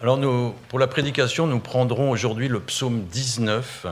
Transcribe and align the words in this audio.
Alors 0.00 0.20
pour 0.68 0.78
la 0.78 0.86
prédication, 0.86 1.48
nous 1.48 1.58
prendrons 1.58 2.10
aujourd'hui 2.10 2.46
le 2.46 2.60
psaume 2.60 3.02
19. 3.02 3.86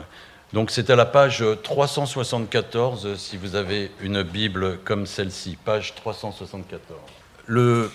Donc 0.53 0.71
c'est 0.71 0.89
à 0.89 0.95
la 0.95 1.05
page 1.05 1.45
374 1.65 3.17
si 3.17 3.37
vous 3.37 3.57
avez 3.57 3.91
une 4.01 4.23
Bible 4.23 4.79
comme 4.85 5.07
celle-ci, 5.07 5.59
page 5.65 5.97
374. 5.97 6.97
Le, 7.47 7.91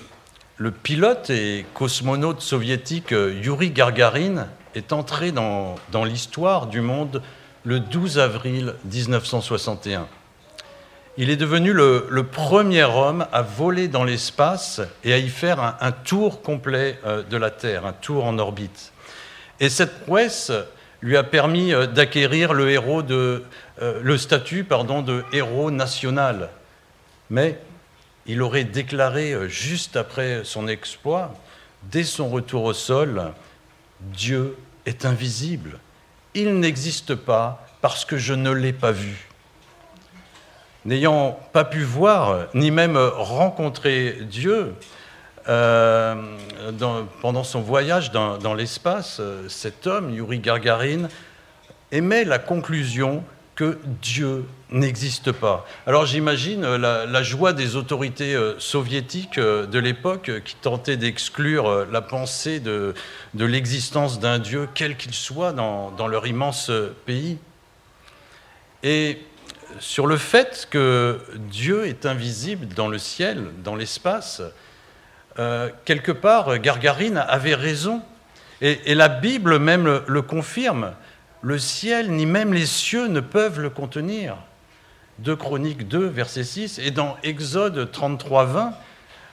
le 0.57 0.71
pilote 0.71 1.29
et 1.29 1.65
cosmonaute 1.73 2.41
soviétique 2.41 3.11
Yuri 3.11 3.71
Gargarin 3.71 4.47
est 4.75 4.91
entré 4.91 5.31
dans, 5.31 5.75
dans 5.93 6.03
l'histoire 6.03 6.67
du 6.67 6.81
monde 6.81 7.21
le 7.63 7.79
12 7.79 8.19
avril 8.19 8.75
1961. 8.83 10.09
Il 11.17 11.29
est 11.29 11.35
devenu 11.35 11.73
le, 11.73 12.23
premier 12.23 12.83
homme 12.83 13.27
à 13.33 13.41
voler 13.41 13.89
dans 13.89 14.05
l'espace 14.05 14.79
et 15.03 15.11
à 15.11 15.17
y 15.17 15.27
faire 15.27 15.75
un, 15.81 15.91
tour 15.91 16.41
complet 16.41 16.97
euh, 17.05 17.21
de 17.23 17.35
la 17.35 17.51
Terre, 17.51 17.85
un 17.85 17.91
tour 17.91 18.23
en 18.23 18.39
orbite. 18.39 18.93
Et 19.59 19.67
cette 19.67 20.05
prouesse 20.05 20.53
lui 21.01 21.17
a 21.17 21.23
permis 21.23 21.73
euh, 21.73 21.85
d'acquérir 21.85 22.53
le, 22.53 22.69
héros 22.69 23.03
de, 23.03 23.43
euh, 23.81 23.99
le 24.01 24.17
statut 24.17 24.63
pardon, 24.63 25.01
de 25.01 25.25
héros 25.33 25.69
national. 25.69 26.49
Mais 27.29 27.59
il 28.25 28.41
aurait 28.41 28.63
déclaré 28.63 29.49
juste 29.49 29.97
après 29.97 30.41
son 30.45 30.69
exploit, 30.69 31.33
dès 31.83 32.03
son 32.03 32.29
retour 32.29 32.63
au 32.63 32.73
sol, 32.73 33.33
Dieu 33.99 34.55
est 34.85 35.05
invisible. 35.05 35.79
Il 36.35 36.57
n'existe 36.59 37.15
pas 37.15 37.67
parce 37.81 38.05
que 38.05 38.17
je 38.17 38.33
ne 38.33 38.51
l'ai 38.51 38.73
pas 38.73 38.91
vu. 38.91 39.30
N'ayant 40.83 41.39
pas 41.53 41.63
pu 41.63 41.83
voir 41.83 42.47
ni 42.55 42.71
même 42.71 42.97
rencontrer 42.97 44.17
Dieu 44.21 44.73
euh, 45.47 46.15
pendant 47.21 47.43
son 47.43 47.61
voyage 47.61 48.11
dans, 48.11 48.53
l'espace, 48.55 49.21
cet 49.47 49.85
homme, 49.85 50.11
Yuri 50.11 50.39
Gargarin, 50.39 51.07
émet 51.91 52.23
la 52.23 52.39
conclusion 52.39 53.23
que 53.55 53.77
Dieu 54.01 54.45
n'existe 54.71 55.31
pas. 55.31 55.67
Alors 55.85 56.05
j'imagine 56.05 56.63
la, 56.77 57.23
joie 57.23 57.53
des 57.53 57.75
autorités 57.75 58.33
euh, 58.33 58.57
soviétiques 58.59 59.37
euh, 59.37 59.67
de 59.67 59.77
l'époque 59.77 60.31
qui 60.45 60.55
tentaient 60.55 60.97
d'exclure 60.97 61.85
la 61.91 62.01
pensée 62.01 62.59
de, 62.59 62.95
l'existence 63.35 64.19
d'un 64.19 64.39
Dieu, 64.39 64.67
quel 64.73 64.95
qu'il 64.95 65.13
soit, 65.13 65.51
dans, 65.51 65.91
dans, 65.91 66.07
leur 66.07 66.25
immense 66.25 66.71
pays. 67.05 67.37
Et 68.83 69.19
sur 69.79 70.07
le 70.07 70.17
fait 70.17 70.67
que 70.69 71.19
Dieu 71.35 71.85
est 71.85 72.05
invisible 72.05 72.67
dans 72.67 72.87
le 72.87 72.97
ciel, 72.97 73.47
dans 73.63 73.75
l'espace, 73.75 74.41
euh, 75.39 75.69
quelque 75.85 76.11
part, 76.11 76.59
Gargarine 76.59 77.17
avait 77.17 77.55
raison. 77.55 78.01
Et, 78.61 78.93
la 78.93 79.09
Bible 79.09 79.57
même 79.57 80.03
le, 80.05 80.21
confirme. 80.21 80.93
Le 81.41 81.57
ciel, 81.57 82.11
ni 82.11 82.27
même 82.27 82.53
les 82.53 82.67
cieux 82.67 83.07
ne 83.07 83.19
peuvent 83.19 83.59
le 83.59 83.71
contenir. 83.71 84.35
2 85.19 85.35
Chroniques 85.35 85.87
2, 85.87 86.05
verset 86.05 86.43
6. 86.43 86.79
Et 86.79 86.91
dans 86.91 87.17
Exode 87.23 87.89
33, 87.91 88.45
20, 88.45 88.73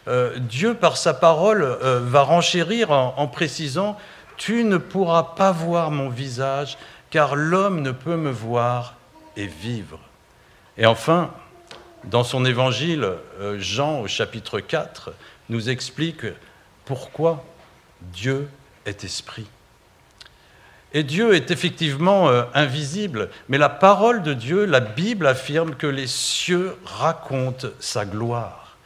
euh, 0.09 0.39
Dieu, 0.39 0.75
par 0.75 0.97
sa 0.97 1.13
parole, 1.13 1.63
euh, 1.63 2.01
va 2.03 2.23
renchérir 2.23 2.91
en 2.91 3.27
précisant 3.27 3.99
Tu 4.39 4.65
ne 4.65 4.79
pourras 4.79 5.35
pas 5.37 5.53
voir 5.53 5.91
mon 5.91 6.09
visage, 6.09 6.79
car 7.11 7.37
l'homme 7.37 7.83
ne 7.83 7.91
peut 7.91 8.17
me 8.17 8.31
voir 8.31 8.95
et 9.37 9.47
vivre. 9.47 9.99
Et 10.79 10.87
enfin, 10.87 11.31
dans 12.05 12.23
son 12.23 12.45
évangile, 12.45 13.07
euh, 13.41 13.59
Jean 13.59 14.01
au 14.01 14.07
chapitre 14.07 14.61
4 14.61 15.13
nous 15.49 15.69
explique 15.69 16.25
pourquoi 16.85 17.45
Dieu 18.01 18.49
est 18.87 19.03
esprit. 19.03 19.47
Et 20.95 21.03
Dieu 21.03 21.35
est 21.35 21.51
effectivement 21.51 22.29
euh, 22.29 22.45
invisible, 22.55 23.29
mais 23.49 23.59
la 23.59 23.69
parole 23.69 24.23
de 24.23 24.33
Dieu, 24.33 24.65
la 24.65 24.81
Bible 24.81 25.27
affirme 25.27 25.75
que 25.75 25.89
les 25.89 26.07
cieux 26.07 26.77
racontent 26.85 27.69
sa 27.81 28.07
gloire. 28.07 28.77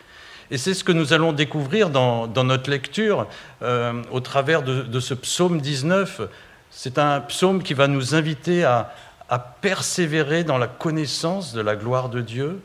Et 0.50 0.58
c'est 0.58 0.74
ce 0.74 0.82
que 0.82 0.92
nous 0.92 1.12
allons 1.12 1.32
découvrir 1.32 1.90
dans, 1.90 2.26
notre 2.26 2.70
lecture 2.70 3.26
euh, 3.62 4.02
au 4.10 4.20
travers 4.20 4.62
de, 4.62 4.82
de, 4.82 5.00
ce 5.00 5.14
psaume 5.14 5.60
19. 5.60 6.22
C'est 6.70 6.98
un 6.98 7.20
psaume 7.20 7.62
qui 7.62 7.74
va 7.74 7.86
nous 7.86 8.14
inviter 8.14 8.64
à, 8.64 8.92
à 9.32 9.38
persévérer 9.38 10.44
dans 10.44 10.58
la 10.58 10.66
connaissance 10.66 11.54
de 11.54 11.62
la 11.62 11.74
gloire 11.74 12.10
de 12.10 12.20
Dieu 12.20 12.60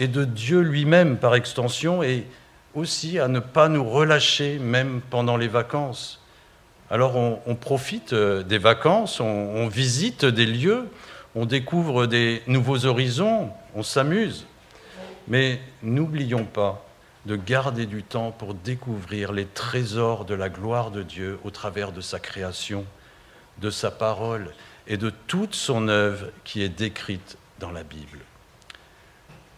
et 0.00 0.08
de 0.08 0.24
Dieu 0.24 0.58
lui-même 0.58 1.16
par 1.16 1.36
extension, 1.36 2.02
et 2.02 2.26
aussi 2.74 3.20
à 3.20 3.28
ne 3.28 3.38
pas 3.38 3.68
nous 3.68 3.88
relâcher 3.88 4.58
même 4.58 5.00
pendant 5.10 5.36
les 5.36 5.46
vacances. 5.46 6.20
Alors 6.90 7.14
on, 7.14 7.54
profite 7.54 8.14
euh, 8.14 8.42
des 8.42 8.58
vacances, 8.58 9.20
on, 9.20 9.68
visite 9.68 10.24
des 10.24 10.46
lieux, 10.46 10.88
on 11.36 11.46
découvre 11.46 12.06
des 12.06 12.42
nouveaux 12.48 12.84
horizons, 12.84 13.50
on 13.76 13.84
s'amuse, 13.84 14.48
mais 15.28 15.60
n'oublions 15.84 16.46
pas 16.46 16.84
de 17.26 17.36
garder 17.36 17.86
du 17.86 18.02
temps 18.02 18.32
pour 18.32 18.54
découvrir 18.54 19.30
les 19.30 19.46
trésors 19.46 20.24
de 20.24 20.34
la 20.34 20.48
gloire 20.48 20.90
de 20.90 21.04
Dieu 21.04 21.38
au 21.44 21.50
travers 21.50 21.92
de 21.92 22.00
sa 22.00 22.18
création, 22.18 22.84
de 23.58 23.70
sa 23.70 23.92
parole 23.92 24.50
et 24.88 24.96
de 24.96 25.10
toute 25.26 25.54
son 25.54 25.88
œuvre 25.88 26.26
qui 26.44 26.62
est 26.62 26.68
décrite 26.68 27.36
dans 27.58 27.72
la 27.72 27.82
Bible. 27.82 28.18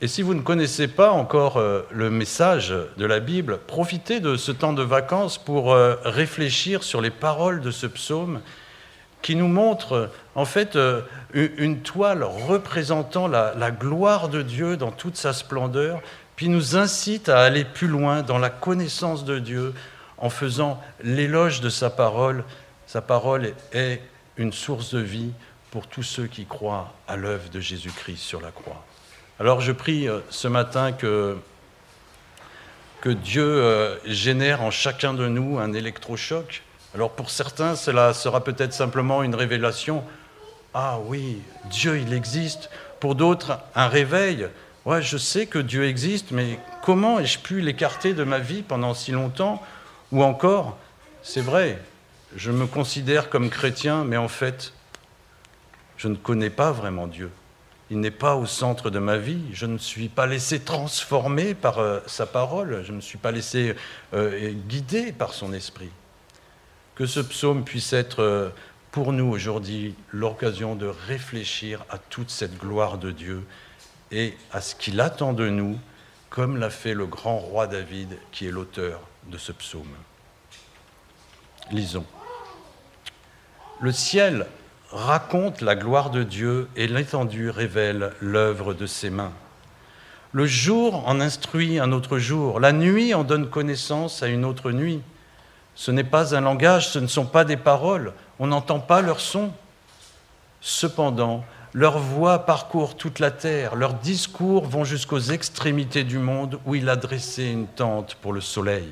Et 0.00 0.06
si 0.06 0.22
vous 0.22 0.34
ne 0.34 0.42
connaissez 0.42 0.86
pas 0.86 1.10
encore 1.10 1.56
euh, 1.56 1.82
le 1.90 2.08
message 2.08 2.72
de 2.96 3.04
la 3.04 3.18
Bible, 3.18 3.58
profitez 3.66 4.20
de 4.20 4.36
ce 4.36 4.52
temps 4.52 4.72
de 4.72 4.82
vacances 4.82 5.38
pour 5.38 5.72
euh, 5.72 5.96
réfléchir 6.04 6.84
sur 6.84 7.00
les 7.00 7.10
paroles 7.10 7.60
de 7.60 7.72
ce 7.72 7.88
psaume 7.88 8.40
qui 9.22 9.34
nous 9.34 9.48
montre 9.48 10.10
en 10.36 10.44
fait 10.44 10.76
euh, 10.76 11.02
une 11.34 11.80
toile 11.80 12.22
représentant 12.22 13.26
la, 13.26 13.54
la 13.56 13.72
gloire 13.72 14.28
de 14.28 14.42
Dieu 14.42 14.76
dans 14.76 14.92
toute 14.92 15.16
sa 15.16 15.32
splendeur, 15.32 16.00
puis 16.36 16.48
nous 16.48 16.76
incite 16.76 17.28
à 17.28 17.40
aller 17.40 17.64
plus 17.64 17.88
loin 17.88 18.22
dans 18.22 18.38
la 18.38 18.50
connaissance 18.50 19.24
de 19.24 19.40
Dieu 19.40 19.74
en 20.18 20.30
faisant 20.30 20.80
l'éloge 21.02 21.60
de 21.60 21.68
sa 21.68 21.90
parole. 21.90 22.44
Sa 22.86 23.02
parole 23.02 23.52
est 23.72 24.00
une 24.38 24.52
source 24.52 24.94
de 24.94 25.00
vie 25.00 25.32
pour 25.70 25.86
tous 25.86 26.02
ceux 26.02 26.26
qui 26.26 26.46
croient 26.46 26.94
à 27.06 27.16
l'œuvre 27.16 27.50
de 27.50 27.60
Jésus-Christ 27.60 28.18
sur 28.18 28.40
la 28.40 28.50
croix. 28.50 28.84
Alors 29.38 29.60
je 29.60 29.72
prie 29.72 30.08
euh, 30.08 30.20
ce 30.30 30.48
matin 30.48 30.92
que, 30.92 31.36
que 33.00 33.10
Dieu 33.10 33.44
euh, 33.44 33.96
génère 34.06 34.62
en 34.62 34.70
chacun 34.70 35.12
de 35.12 35.28
nous 35.28 35.58
un 35.58 35.72
électrochoc. 35.72 36.62
Alors 36.94 37.10
pour 37.10 37.30
certains, 37.30 37.76
cela 37.76 38.14
sera 38.14 38.42
peut-être 38.42 38.72
simplement 38.72 39.22
une 39.22 39.34
révélation. 39.34 40.02
Ah 40.72 40.98
oui, 41.04 41.42
Dieu, 41.66 41.98
il 41.98 42.12
existe. 42.12 42.70
Pour 43.00 43.14
d'autres, 43.14 43.58
un 43.74 43.88
réveil. 43.88 44.48
Ouais, 44.84 45.02
je 45.02 45.18
sais 45.18 45.46
que 45.46 45.58
Dieu 45.58 45.84
existe, 45.86 46.30
mais 46.30 46.58
comment 46.82 47.18
ai-je 47.18 47.38
pu 47.38 47.60
l'écarter 47.60 48.14
de 48.14 48.24
ma 48.24 48.38
vie 48.38 48.62
pendant 48.62 48.94
si 48.94 49.12
longtemps? 49.12 49.62
Ou 50.12 50.22
encore, 50.22 50.78
c'est 51.22 51.42
vrai, 51.42 51.78
je 52.38 52.52
me 52.52 52.66
considère 52.66 53.30
comme 53.30 53.50
chrétien, 53.50 54.04
mais 54.04 54.16
en 54.16 54.28
fait, 54.28 54.72
je 55.96 56.06
ne 56.06 56.14
connais 56.14 56.50
pas 56.50 56.70
vraiment 56.70 57.08
Dieu. 57.08 57.30
Il 57.90 57.98
n'est 57.98 58.12
pas 58.12 58.36
au 58.36 58.46
centre 58.46 58.90
de 58.90 59.00
ma 59.00 59.16
vie. 59.16 59.42
Je 59.52 59.66
ne 59.66 59.76
suis 59.76 60.08
pas 60.08 60.26
laissé 60.26 60.60
transformer 60.60 61.54
par 61.54 61.78
euh, 61.78 61.98
sa 62.06 62.26
parole. 62.26 62.84
Je 62.84 62.92
ne 62.92 63.00
suis 63.00 63.18
pas 63.18 63.32
laissé 63.32 63.74
euh, 64.14 64.52
guider 64.68 65.10
par 65.10 65.34
son 65.34 65.52
esprit. 65.52 65.90
Que 66.94 67.06
ce 67.06 67.18
psaume 67.18 67.64
puisse 67.64 67.92
être 67.92 68.22
euh, 68.22 68.50
pour 68.92 69.12
nous 69.12 69.26
aujourd'hui 69.26 69.96
l'occasion 70.12 70.76
de 70.76 70.86
réfléchir 70.86 71.84
à 71.90 71.98
toute 71.98 72.30
cette 72.30 72.56
gloire 72.56 72.98
de 72.98 73.10
Dieu 73.10 73.44
et 74.12 74.36
à 74.52 74.60
ce 74.60 74.76
qu'il 74.76 75.00
attend 75.00 75.32
de 75.32 75.48
nous, 75.48 75.76
comme 76.30 76.56
l'a 76.56 76.70
fait 76.70 76.94
le 76.94 77.06
grand 77.06 77.38
roi 77.38 77.66
David, 77.66 78.16
qui 78.30 78.46
est 78.46 78.52
l'auteur 78.52 79.00
de 79.26 79.38
ce 79.38 79.50
psaume. 79.50 79.88
Lisons. 81.72 82.06
Le 83.80 83.92
ciel 83.92 84.46
raconte 84.90 85.60
la 85.60 85.76
gloire 85.76 86.10
de 86.10 86.24
Dieu 86.24 86.68
et 86.74 86.88
l'étendue 86.88 87.48
révèle 87.48 88.10
l'œuvre 88.20 88.74
de 88.74 88.86
ses 88.86 89.08
mains. 89.08 89.32
Le 90.32 90.46
jour 90.46 91.06
en 91.06 91.20
instruit 91.20 91.78
un 91.78 91.92
autre 91.92 92.18
jour, 92.18 92.58
la 92.58 92.72
nuit 92.72 93.14
en 93.14 93.22
donne 93.22 93.48
connaissance 93.48 94.24
à 94.24 94.26
une 94.26 94.44
autre 94.44 94.72
nuit. 94.72 95.00
Ce 95.76 95.92
n'est 95.92 96.02
pas 96.02 96.34
un 96.34 96.40
langage, 96.40 96.88
ce 96.88 96.98
ne 96.98 97.06
sont 97.06 97.26
pas 97.26 97.44
des 97.44 97.56
paroles, 97.56 98.12
on 98.40 98.48
n'entend 98.48 98.80
pas 98.80 99.00
leur 99.00 99.20
son. 99.20 99.52
Cependant, 100.60 101.44
leur 101.72 102.00
voix 102.00 102.40
parcourt 102.40 102.96
toute 102.96 103.20
la 103.20 103.30
terre, 103.30 103.76
leurs 103.76 103.94
discours 103.94 104.64
vont 104.64 104.82
jusqu'aux 104.82 105.20
extrémités 105.20 106.02
du 106.02 106.18
monde 106.18 106.58
où 106.66 106.74
il 106.74 106.88
a 106.88 106.96
dressé 106.96 107.44
une 107.44 107.68
tente 107.68 108.16
pour 108.16 108.32
le 108.32 108.40
soleil. 108.40 108.88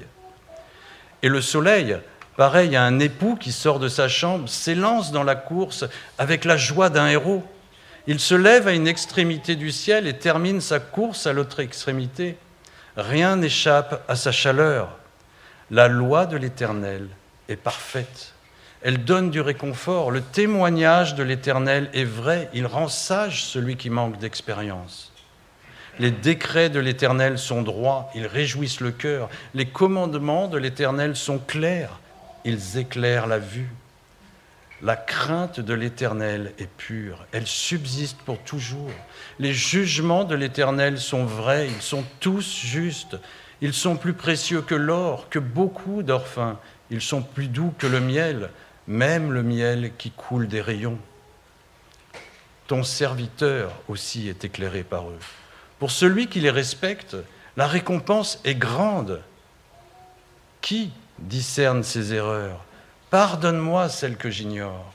Et 1.25 1.29
le 1.29 1.41
soleil, 1.41 1.99
pareil 2.37 2.77
à 2.77 2.83
un 2.83 2.99
époux 2.99 3.37
qui 3.37 3.53
sort 3.53 3.79
de 3.79 3.89
sa 3.89 4.09
chambre, 4.09 4.49
s'élance 4.49 5.13
dans 5.13 5.23
la 5.23 5.35
course 5.35 5.85
avec 6.19 6.45
la 6.45 6.57
joie 6.57 6.91
d'un 6.91 7.09
héros. 7.09 7.45
Il 8.07 8.21
se 8.21 8.35
lève 8.35 8.69
à 8.69 8.73
une 8.73 8.87
extrémité 8.87 9.57
du 9.57 9.73
ciel 9.73 10.07
et 10.07 10.19
termine 10.19 10.61
sa 10.61 10.79
course 10.79 11.27
à 11.27 11.33
l'autre 11.33 11.61
extrémité. 11.61 12.37
Rien 12.97 13.37
n'échappe 13.37 14.05
à 14.09 14.17
sa 14.17 14.33
chaleur. 14.33 14.97
La 15.71 15.89
loi 15.89 16.27
de 16.27 16.37
l'Éternel 16.37 17.09
est 17.49 17.57
parfaite. 17.57 18.33
Elle 18.83 19.05
donne 19.05 19.31
du 19.31 19.41
réconfort. 19.41 20.11
Le 20.11 20.21
témoignage 20.21 21.15
de 21.17 21.25
l'Éternel 21.25 21.91
est 21.93 22.05
vrai. 22.05 22.49
Il 22.53 22.67
rend 22.67 22.89
sage 22.89 23.45
celui 23.45 23.77
qui 23.77 23.91
manque 23.91 24.19
d'expérience. 24.19 25.13
Les 25.99 26.11
décrets 26.11 26.69
de 26.69 26.79
l'Éternel 26.79 27.39
sont 27.39 27.63
droits, 27.63 28.11
ils 28.15 28.27
réjouissent 28.27 28.81
le 28.81 28.91
cœur. 28.91 29.31
Les 29.55 29.67
commandements 29.67 30.47
de 30.47 30.59
l'Éternel 30.59 31.17
sont 31.17 31.39
clairs, 31.39 32.01
ils 32.47 32.79
éclairent 32.79 33.27
la 33.27 33.39
vue. 33.39 33.69
La 34.83 34.97
crainte 34.97 35.59
de 35.59 35.75
l'Éternel 35.75 36.53
est 36.59 36.71
pure, 36.71 37.27
elle 37.33 37.47
subsiste 37.47 38.19
pour 38.19 38.39
toujours. 38.39 38.91
Les 39.39 39.53
jugements 39.53 40.25
de 40.25 40.35
l'Éternel 40.35 40.99
sont 40.99 41.25
vrais, 41.25 41.67
ils 41.67 41.83
sont 41.83 42.05
tous 42.21 42.55
justes. 42.55 43.19
Ils 43.63 43.73
sont 43.73 43.97
plus 43.97 44.13
précieux 44.13 44.61
que 44.61 44.75
l'or, 44.75 45.29
que 45.31 45.39
beaucoup 45.39 46.03
d'or 46.03 46.27
fin. 46.27 46.59
Ils 46.91 47.01
sont 47.01 47.23
plus 47.23 47.49
doux 47.49 47.73
que 47.79 47.87
le 47.87 48.01
miel, 48.01 48.51
même 48.87 49.33
le 49.33 49.43
miel 49.43 49.93
qui 49.97 50.11
coule 50.11 50.47
des 50.47 50.61
rayons. 50.61 50.99
Ton 52.67 52.83
serviteur 52.83 53.73
aussi 53.89 54.29
est 54.29 54.45
éclairé 54.45 54.83
par 54.83 55.09
eux. 55.09 55.19
Pour 55.79 55.91
celui 55.91 56.27
qui 56.27 56.41
les 56.41 56.51
respecte, 56.51 57.17
la 57.57 57.67
récompense 57.67 58.41
est 58.45 58.57
grande. 58.57 59.23
Qui 60.61 60.93
discerne 61.19 61.83
ses 61.83 62.13
erreurs 62.13 62.67
Pardonne-moi 63.11 63.89
celles 63.89 64.17
que 64.17 64.31
j'ignore. 64.31 64.93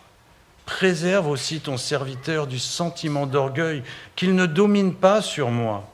Préserve 0.65 1.27
aussi 1.27 1.59
ton 1.59 1.77
serviteur 1.77 2.45
du 2.45 2.59
sentiment 2.59 3.25
d'orgueil, 3.25 3.83
qu'il 4.15 4.35
ne 4.35 4.45
domine 4.45 4.93
pas 4.93 5.21
sur 5.21 5.49
moi. 5.49 5.89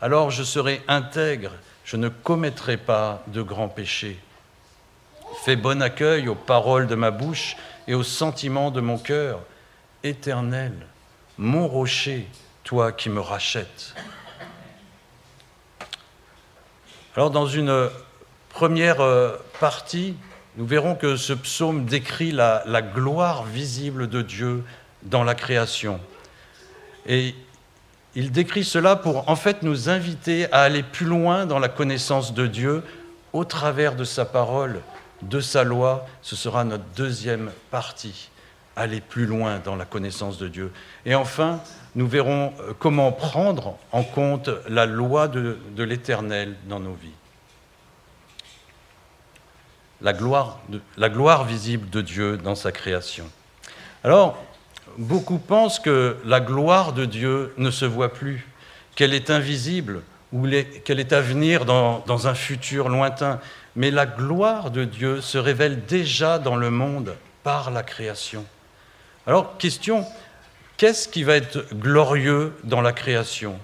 Alors 0.00 0.30
je 0.30 0.42
serai 0.42 0.82
intègre, 0.88 1.52
je 1.84 1.96
ne 1.96 2.08
commettrai 2.08 2.76
pas 2.76 3.22
de 3.28 3.42
grands 3.42 3.68
péchés. 3.68 4.18
Fais 5.44 5.56
bon 5.56 5.82
accueil 5.82 6.28
aux 6.28 6.34
paroles 6.34 6.86
de 6.86 6.94
ma 6.94 7.10
bouche 7.10 7.56
et 7.88 7.94
aux 7.94 8.02
sentiments 8.02 8.70
de 8.70 8.80
mon 8.80 8.98
cœur. 8.98 9.40
Éternel, 10.02 10.74
mon 11.38 11.66
rocher, 11.66 12.28
toi 12.62 12.92
qui 12.92 13.08
me 13.08 13.20
rachètes. 13.20 13.94
Alors 17.16 17.30
dans 17.30 17.46
une 17.46 17.90
première 18.54 19.00
euh, 19.00 19.36
partie, 19.58 20.14
nous 20.56 20.64
verrons 20.64 20.94
que 20.94 21.16
ce 21.16 21.32
psaume 21.32 21.86
décrit 21.86 22.30
la, 22.30 22.62
gloire 22.82 23.42
visible 23.42 24.08
de 24.08 24.22
Dieu 24.22 24.62
dans 25.02 25.24
la 25.24 25.34
création. 25.34 26.00
Et 27.06 27.34
il 28.14 28.30
décrit 28.30 28.62
cela 28.62 28.94
pour 28.94 29.28
en 29.28 29.34
fait 29.34 29.62
nous 29.62 29.88
inviter 29.88 30.50
à 30.52 30.60
aller 30.60 30.84
plus 30.84 31.04
loin 31.04 31.46
dans 31.46 31.58
la 31.58 31.68
connaissance 31.68 32.32
de 32.32 32.46
Dieu 32.46 32.84
au 33.32 33.44
travers 33.44 33.96
de 33.96 34.04
sa 34.04 34.24
parole, 34.24 34.80
de 35.22 35.40
sa 35.40 35.64
loi. 35.64 36.06
Ce 36.22 36.36
sera 36.36 36.62
notre 36.62 36.84
deuxième 36.96 37.50
partie, 37.72 38.30
aller 38.76 39.00
plus 39.00 39.26
loin 39.26 39.58
dans 39.58 39.74
la 39.74 39.84
connaissance 39.84 40.38
de 40.38 40.46
Dieu. 40.46 40.70
Et 41.04 41.16
enfin, 41.16 41.58
nous 41.96 42.06
verrons 42.06 42.52
euh, 42.60 42.72
comment 42.78 43.10
prendre 43.10 43.76
en 43.90 44.04
compte 44.04 44.48
la 44.68 44.86
loi 44.86 45.26
de, 45.26 45.58
l'Éternel 45.76 46.54
dans 46.68 46.78
nos 46.78 46.94
vies. 46.94 47.10
La 50.04 50.12
gloire, 50.12 50.60
la 50.96 51.08
gloire 51.08 51.44
visible 51.44 51.90
de 51.90 52.00
Dieu 52.00 52.36
dans 52.36 52.54
sa 52.54 52.70
création. 52.70 53.24
Alors, 54.04 54.40
beaucoup 54.98 55.38
pensent 55.38 55.80
que 55.80 56.16
la 56.24 56.40
gloire 56.40 56.92
de 56.92 57.04
Dieu 57.04 57.52
ne 57.56 57.70
se 57.72 57.84
voit 57.84 58.12
plus, 58.12 58.46
qu'elle 58.94 59.14
est 59.14 59.30
invisible 59.30 60.02
ou 60.32 60.46
qu'elle 60.84 61.00
est 61.00 61.12
à 61.12 61.20
venir 61.20 61.64
dans, 61.64 62.04
dans 62.06 62.28
un 62.28 62.34
futur 62.34 62.88
lointain. 62.88 63.40
Mais 63.74 63.90
la 63.90 64.06
gloire 64.06 64.70
de 64.70 64.84
Dieu 64.84 65.20
se 65.20 65.38
révèle 65.38 65.84
déjà 65.86 66.38
dans 66.38 66.56
le 66.56 66.70
monde 66.70 67.16
par 67.42 67.70
la 67.70 67.82
création. 67.82 68.44
Alors, 69.26 69.56
question, 69.58 70.04
qu'est-ce 70.76 71.08
qui 71.08 71.22
va 71.22 71.36
être 71.36 71.66
glorieux 71.74 72.52
dans 72.64 72.82
la 72.82 72.92
création? 72.92 73.58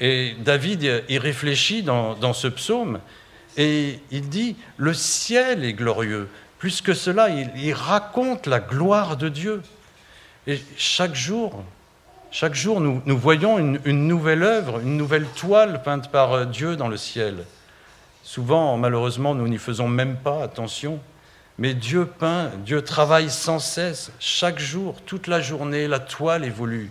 Et 0.00 0.36
David 0.38 1.04
y 1.08 1.18
réfléchit 1.18 1.82
dans, 1.82 2.32
ce 2.32 2.48
psaume 2.48 3.00
et 3.56 4.00
il 4.10 4.28
dit, 4.28 4.56
le 4.76 4.92
ciel 4.92 5.64
est 5.64 5.72
glorieux. 5.72 6.28
Plus 6.58 6.80
que 6.80 6.94
cela, 6.94 7.28
il, 7.28 7.72
raconte 7.72 8.46
la 8.46 8.60
gloire 8.60 9.16
de 9.16 9.28
Dieu. 9.28 9.62
Et 10.46 10.60
chaque 10.76 11.14
jour, 11.14 11.64
chaque 12.30 12.54
jour, 12.54 12.80
nous, 12.80 13.18
voyons 13.18 13.58
une, 13.58 14.06
nouvelle 14.06 14.42
œuvre, 14.42 14.80
une 14.80 14.96
nouvelle 14.96 15.26
toile 15.36 15.82
peinte 15.82 16.10
par 16.10 16.46
Dieu 16.46 16.76
dans 16.76 16.88
le 16.88 16.96
ciel. 16.96 17.44
Souvent, 18.22 18.76
malheureusement, 18.76 19.34
nous 19.34 19.48
n'y 19.48 19.58
faisons 19.58 19.88
même 19.88 20.16
pas 20.16 20.42
attention. 20.42 21.00
Mais 21.58 21.72
Dieu 21.72 22.04
peint, 22.04 22.50
Dieu 22.64 22.82
travaille 22.82 23.30
sans 23.30 23.58
cesse, 23.58 24.12
chaque 24.18 24.58
jour, 24.58 25.00
toute 25.06 25.26
la 25.26 25.40
journée, 25.40 25.88
la 25.88 26.00
toile 26.00 26.44
évolue, 26.44 26.90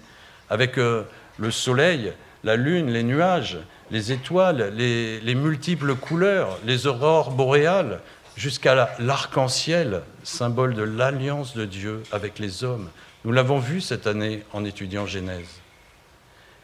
avec 0.49 0.79
euh, 0.79 1.03
le 1.37 1.51
soleil, 1.51 2.13
la 2.43 2.55
lune, 2.55 2.89
les 2.89 3.03
nuages, 3.03 3.59
les 3.91 4.11
étoiles, 4.11 4.73
les, 4.75 5.35
multiples 5.35 5.95
couleurs, 5.95 6.57
les 6.65 6.87
aurores 6.87 7.31
boréales, 7.31 8.01
jusqu'à 8.35 8.89
l'arc-en-ciel, 8.99 10.01
symbole 10.23 10.73
de 10.73 10.83
l'alliance 10.83 11.55
de 11.55 11.65
Dieu 11.65 12.03
avec 12.11 12.39
les 12.39 12.63
hommes. 12.63 12.89
Nous 13.23 13.31
l'avons 13.31 13.59
vu 13.59 13.81
cette 13.81 14.07
année 14.07 14.43
en 14.53 14.65
étudiant 14.65 15.05
Genèse. 15.05 15.61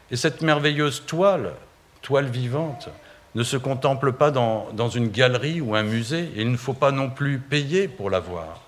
Et 0.10 0.16
cette 0.16 0.42
merveilleuse 0.42 1.04
toile, 1.06 1.54
toile 2.02 2.28
vivante, 2.28 2.90
ne 3.36 3.44
se 3.44 3.56
contemple 3.56 4.12
pas 4.12 4.30
dans, 4.32 4.90
une 4.90 5.08
galerie 5.08 5.62
ou 5.62 5.76
un 5.76 5.84
musée, 5.84 6.30
et 6.36 6.42
il 6.42 6.52
ne 6.52 6.58
faut 6.58 6.74
pas 6.74 6.92
non 6.92 7.10
plus 7.10 7.40
payer 7.40 7.88
pour 7.88 8.10
la 8.10 8.20
voir. 8.20 8.62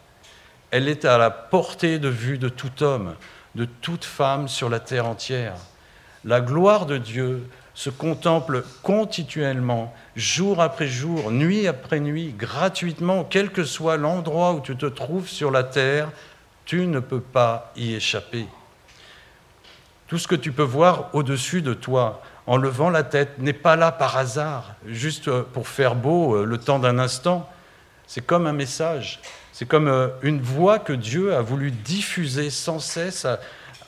Elle 0.71 0.87
est 0.87 1.05
à 1.05 1.17
la 1.17 1.29
portée 1.29 1.99
de 1.99 2.07
vue 2.07 2.37
de 2.37 2.49
tout 2.49 2.81
homme, 2.81 3.15
de 3.55 3.65
toute 3.65 4.05
femme 4.05 4.47
sur 4.47 4.69
la 4.69 4.79
terre 4.79 5.05
entière. 5.05 5.55
La 6.23 6.39
gloire 6.39 6.85
de 6.85 6.97
Dieu 6.97 7.45
se 7.73 7.89
contemple 7.89 8.63
continuellement, 8.83 9.93
jour 10.15 10.61
après 10.61 10.87
jour, 10.87 11.31
nuit 11.31 11.67
après 11.67 11.99
nuit, 11.99 12.33
gratuitement, 12.37 13.23
quel 13.23 13.49
que 13.49 13.63
soit 13.63 13.97
l'endroit 13.97 14.53
où 14.53 14.59
tu 14.59 14.75
te 14.75 14.85
trouves 14.85 15.27
sur 15.27 15.49
la 15.49 15.63
terre, 15.63 16.11
tu 16.65 16.87
ne 16.87 16.99
peux 16.99 17.19
pas 17.19 17.71
y 17.75 17.95
échapper. 17.95 18.45
Tout 20.07 20.17
ce 20.17 20.27
que 20.27 20.35
tu 20.35 20.51
peux 20.51 20.63
voir 20.63 21.09
au-dessus 21.13 21.61
de 21.61 21.73
toi, 21.73 22.21
en 22.45 22.57
levant 22.57 22.89
la 22.89 23.03
tête 23.03 23.39
n'est 23.39 23.53
pas 23.53 23.75
là 23.75 23.91
par 23.91 24.17
hasard, 24.17 24.75
juste 24.85 25.27
euh, 25.27 25.43
pour 25.53 25.67
faire 25.67 25.95
beau 25.95 26.35
euh, 26.35 26.45
le 26.45 26.57
temps 26.57 26.79
d'un 26.79 26.99
instant. 26.99 27.49
C'est 28.05 28.25
comme 28.25 28.45
un 28.47 28.53
message, 28.53 29.21
c'est 29.53 29.67
comme 29.67 29.87
euh, 29.87 30.09
une 30.21 30.41
voix 30.41 30.77
que 30.77 30.93
Dieu 30.93 31.33
a 31.35 31.41
voulu 31.41 31.71
diffuser 31.71 32.49
sans 32.49 32.79
cesse 32.79 33.25
à, 33.25 33.39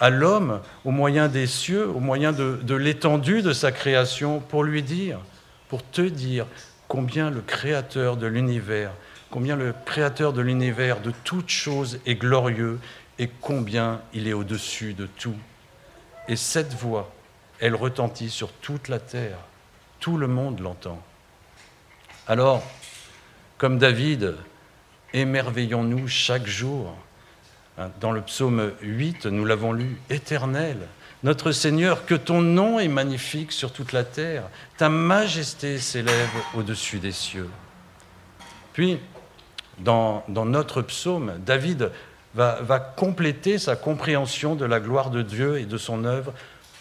l'homme 0.10 0.62
au 0.84 0.92
moyen 0.92 1.28
des 1.28 1.48
cieux, 1.48 1.88
au 1.88 2.00
moyen 2.00 2.32
de 2.32 2.76
l'étendue 2.76 3.42
de 3.42 3.54
sa 3.54 3.72
création, 3.72 4.40
pour 4.40 4.64
lui 4.64 4.84
dire, 4.84 5.20
pour 5.70 5.84
te 5.84 6.02
dire 6.02 6.46
combien 6.88 7.30
le 7.30 7.42
Créateur 7.42 8.18
de 8.18 8.28
l'univers, 8.28 8.92
combien 9.32 9.56
le 9.56 9.74
Créateur 9.86 10.34
de 10.34 10.42
l'univers, 10.42 11.02
de 11.02 11.12
toutes 11.24 11.50
choses, 11.50 12.00
est 12.06 12.16
glorieux 12.16 12.80
et 13.20 13.30
combien 13.42 14.02
il 14.14 14.28
est 14.28 14.34
au-dessus 14.34 14.94
de 14.94 15.06
tout. 15.06 15.36
Et 16.28 16.36
cette 16.36 16.74
voix, 16.74 17.12
elle 17.60 17.76
retentit 17.76 18.30
sur 18.30 18.52
toute 18.52 18.90
la 18.90 19.00
terre. 19.00 19.38
Tout 20.00 20.18
le 20.18 20.28
monde 20.28 20.60
l'entend. 20.60 21.02
Alors, 22.28 22.64
comme 23.58 23.78
David, 23.78 24.36
émerveillons-nous 25.14 26.08
chaque 26.08 26.46
jour. 26.46 26.96
Hein, 27.78 27.90
dans 28.00 28.12
le 28.12 28.22
psaume 28.22 28.72
8, 28.82 29.26
nous 29.26 29.46
l'avons 29.46 29.74
lu, 29.74 30.00
Éternel, 30.10 30.78
notre 31.24 31.52
Seigneur, 31.52 32.06
que 32.06 32.16
ton 32.16 32.42
nom 32.42 32.80
est 32.80 32.88
magnifique 32.88 33.52
sur 33.52 33.74
toute 33.74 33.92
la 33.92 34.04
terre, 34.04 34.44
ta 34.78 34.90
majesté 34.90 35.80
s'élève 35.80 36.30
au-dessus 36.56 37.00
des 37.00 37.12
cieux. 37.12 37.50
Puis, 38.74 39.00
dans, 39.80 40.24
notre 40.28 40.82
psaume, 40.82 41.34
David 41.46 41.92
va, 42.34 42.94
compléter 42.96 43.58
sa 43.58 43.76
compréhension 43.76 44.56
de 44.56 44.66
la 44.66 44.80
gloire 44.80 45.10
de 45.10 45.22
Dieu 45.22 45.60
et 45.60 45.66
de 45.66 45.78
son 45.78 46.06
œuvre 46.06 46.34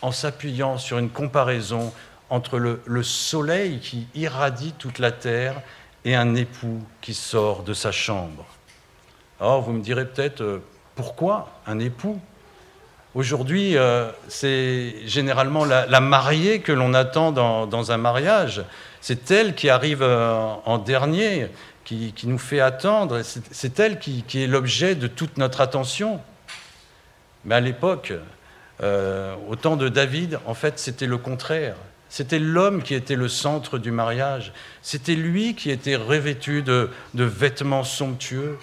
en 0.03 0.13
s'appuyant 0.13 0.79
sur 0.79 0.99
une 0.99 1.11
comparaison 1.11 1.93
entre 2.31 2.59
le, 2.59 3.03
soleil 3.03 3.81
qui 3.81 4.07
irradie 4.15 4.73
toute 4.79 4.99
la 4.99 5.13
terre 5.13 5.61
et 6.05 6.15
un 6.15 6.35
époux 6.35 6.83
qui 7.01 7.15
sort 7.15 7.63
de 7.63 7.73
sa 7.73 7.93
chambre. 7.93 8.45
Alors 9.41 9.63
vous 9.63 9.73
me 9.73 9.83
direz 9.83 10.07
peut-être, 10.07 10.43
euh, 10.43 10.63
pourquoi 10.95 11.51
un 11.67 11.79
époux 11.79 12.21
Aujourd'hui, 13.15 13.77
euh, 13.77 14.11
c'est 14.27 14.97
généralement 15.07 15.65
la, 15.65 16.01
mariée 16.01 16.61
que 16.61 16.73
l'on 16.73 16.95
attend 16.95 17.31
dans, 17.31 17.93
un 17.93 17.97
mariage. 17.97 18.65
C'est 19.01 19.31
elle 19.31 19.55
qui 19.55 19.71
arrive 19.71 20.03
euh, 20.03 20.53
en 20.65 20.79
dernier, 20.79 21.49
qui, 21.85 22.13
nous 22.25 22.39
fait 22.39 22.59
attendre. 22.59 23.23
C'est 23.23 23.79
elle 23.79 24.01
qui, 24.01 24.25
est 24.35 24.49
l'objet 24.49 24.97
de 24.97 25.07
toute 25.07 25.39
notre 25.39 25.61
attention. 25.61 26.21
Mais 27.45 27.55
à 27.55 27.61
l'époque, 27.61 28.13
euh, 28.83 29.37
au 29.49 29.55
temps 29.55 29.77
de 29.77 29.89
David, 29.89 30.41
en 30.45 30.55
fait, 30.55 30.81
c'était 30.81 31.07
le 31.07 31.19
contraire. 31.19 31.77
C'était 32.09 32.41
l'homme 32.41 32.83
qui 32.83 32.95
était 32.95 33.17
le 33.17 33.29
centre 33.29 33.79
du 33.79 33.93
mariage. 33.93 34.53
C'était 34.83 35.15
lui 35.15 35.55
qui 35.55 35.71
était 35.71 35.97
revêtu 35.97 36.63
de, 36.63 36.91
vêtements 37.15 37.85
somptueux. 37.85 38.59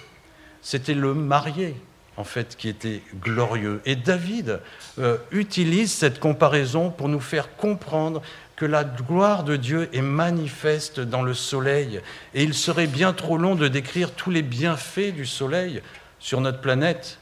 c'était 0.60 0.94
le 0.94 1.14
marié, 1.14 1.74
en 2.16 2.24
fait, 2.24 2.56
qui 2.56 2.68
était 2.68 3.02
glorieux. 3.22 3.80
Et 3.84 3.96
David 3.96 4.60
euh, 4.98 5.16
utilise 5.30 5.92
cette 5.92 6.20
comparaison 6.20 6.90
pour 6.90 7.08
nous 7.08 7.20
faire 7.20 7.56
comprendre 7.56 8.22
que 8.56 8.66
la 8.66 8.84
gloire 8.84 9.44
de 9.44 9.56
Dieu 9.56 9.88
est 9.92 10.02
manifeste 10.02 11.00
dans 11.00 11.22
le 11.22 11.34
soleil. 11.34 12.00
Et 12.34 12.42
il 12.42 12.54
serait 12.54 12.86
bien 12.86 13.12
trop 13.12 13.38
long 13.38 13.54
de 13.54 13.66
décrire 13.66 14.12
tous 14.12 14.30
les 14.30 14.42
bienfaits 14.42 15.14
du 15.14 15.26
soleil 15.26 15.82
sur 16.18 16.40
notre 16.40 16.60
planète, 16.60 17.18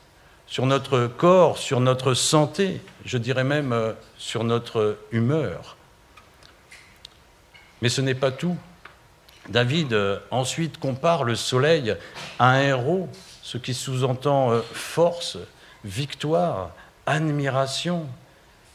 sur 0.47 0.67
notre 0.67 1.07
corps, 1.07 1.59
sur 1.59 1.81
notre 1.81 2.15
santé, 2.15 2.81
je 3.05 3.17
dirais 3.17 3.45
même 3.45 3.73
euh, 3.73 3.93
sur 4.19 4.45
notre 4.45 4.99
humeur. 5.13 5.77
Mais 7.81 7.89
ce 7.89 8.01
n'est 8.01 8.15
pas 8.15 8.33
tout. 8.33 8.57
David 9.49 9.93
euh, 9.93 10.19
ensuite 10.31 10.79
compare 10.79 11.25
le 11.25 11.35
soleil 11.35 11.97
à 12.39 12.51
un 12.51 12.63
héros, 12.63 13.09
ce 13.51 13.59
qui 13.59 13.75
sous-entend 13.75 14.53
euh, 14.53 14.61
force, 14.73 15.37
victoire, 15.85 16.71
admiration. 17.07 18.07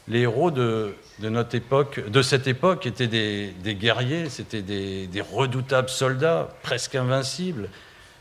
Les 0.06 0.20
héros 0.20 0.50
de, 0.50 0.94
notre 1.18 1.54
époque, 1.54 2.06
de 2.06 2.20
cette 2.20 2.46
époque 2.46 2.84
étaient 2.84 3.06
des, 3.06 3.74
guerriers, 3.74 4.28
c'étaient 4.28 4.60
des, 4.60 5.08
redoutables 5.32 5.88
soldats, 5.88 6.50
presque 6.62 6.94
invincibles. 6.94 7.70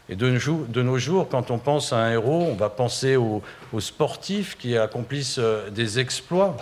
Et 0.07 0.15
de, 0.15 0.81
nos 0.81 0.97
jours, 0.97 1.27
quand 1.27 1.51
on 1.51 1.57
pense 1.57 1.91
à 1.91 1.97
un 1.97 2.13
héros, 2.13 2.47
on 2.49 2.55
va 2.55 2.69
penser 2.69 3.17
aux, 3.17 3.41
sportifs 3.79 4.57
qui 4.57 4.77
accomplissent 4.77 5.39
euh, 5.39 5.69
des 5.69 5.99
exploits, 5.99 6.55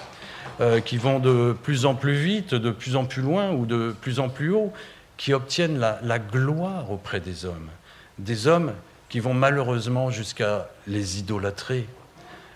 qui 0.85 0.97
vont 0.97 1.19
de 1.19 1.55
plus 1.63 1.85
en 1.85 1.95
plus 1.95 2.13
vite, 2.13 2.53
de 2.53 2.69
plus 2.69 2.95
en 2.95 3.05
plus 3.05 3.21
loin 3.23 3.51
ou 3.51 3.65
de 3.65 3.95
plus 4.01 4.19
en 4.19 4.29
plus 4.29 4.51
haut 4.51 4.71
qui 5.17 5.33
obtiennent 5.33 5.79
la, 5.79 6.19
gloire 6.19 6.91
auprès 6.91 7.19
des 7.19 7.45
hommes. 7.45 7.69
Des 8.19 8.45
hommes 8.47 8.73
qui 9.13 9.19
vont 9.19 9.35
malheureusement 9.35 10.09
jusqu'à 10.09 10.69
les 10.87 11.19
idolâtrer. 11.19 11.87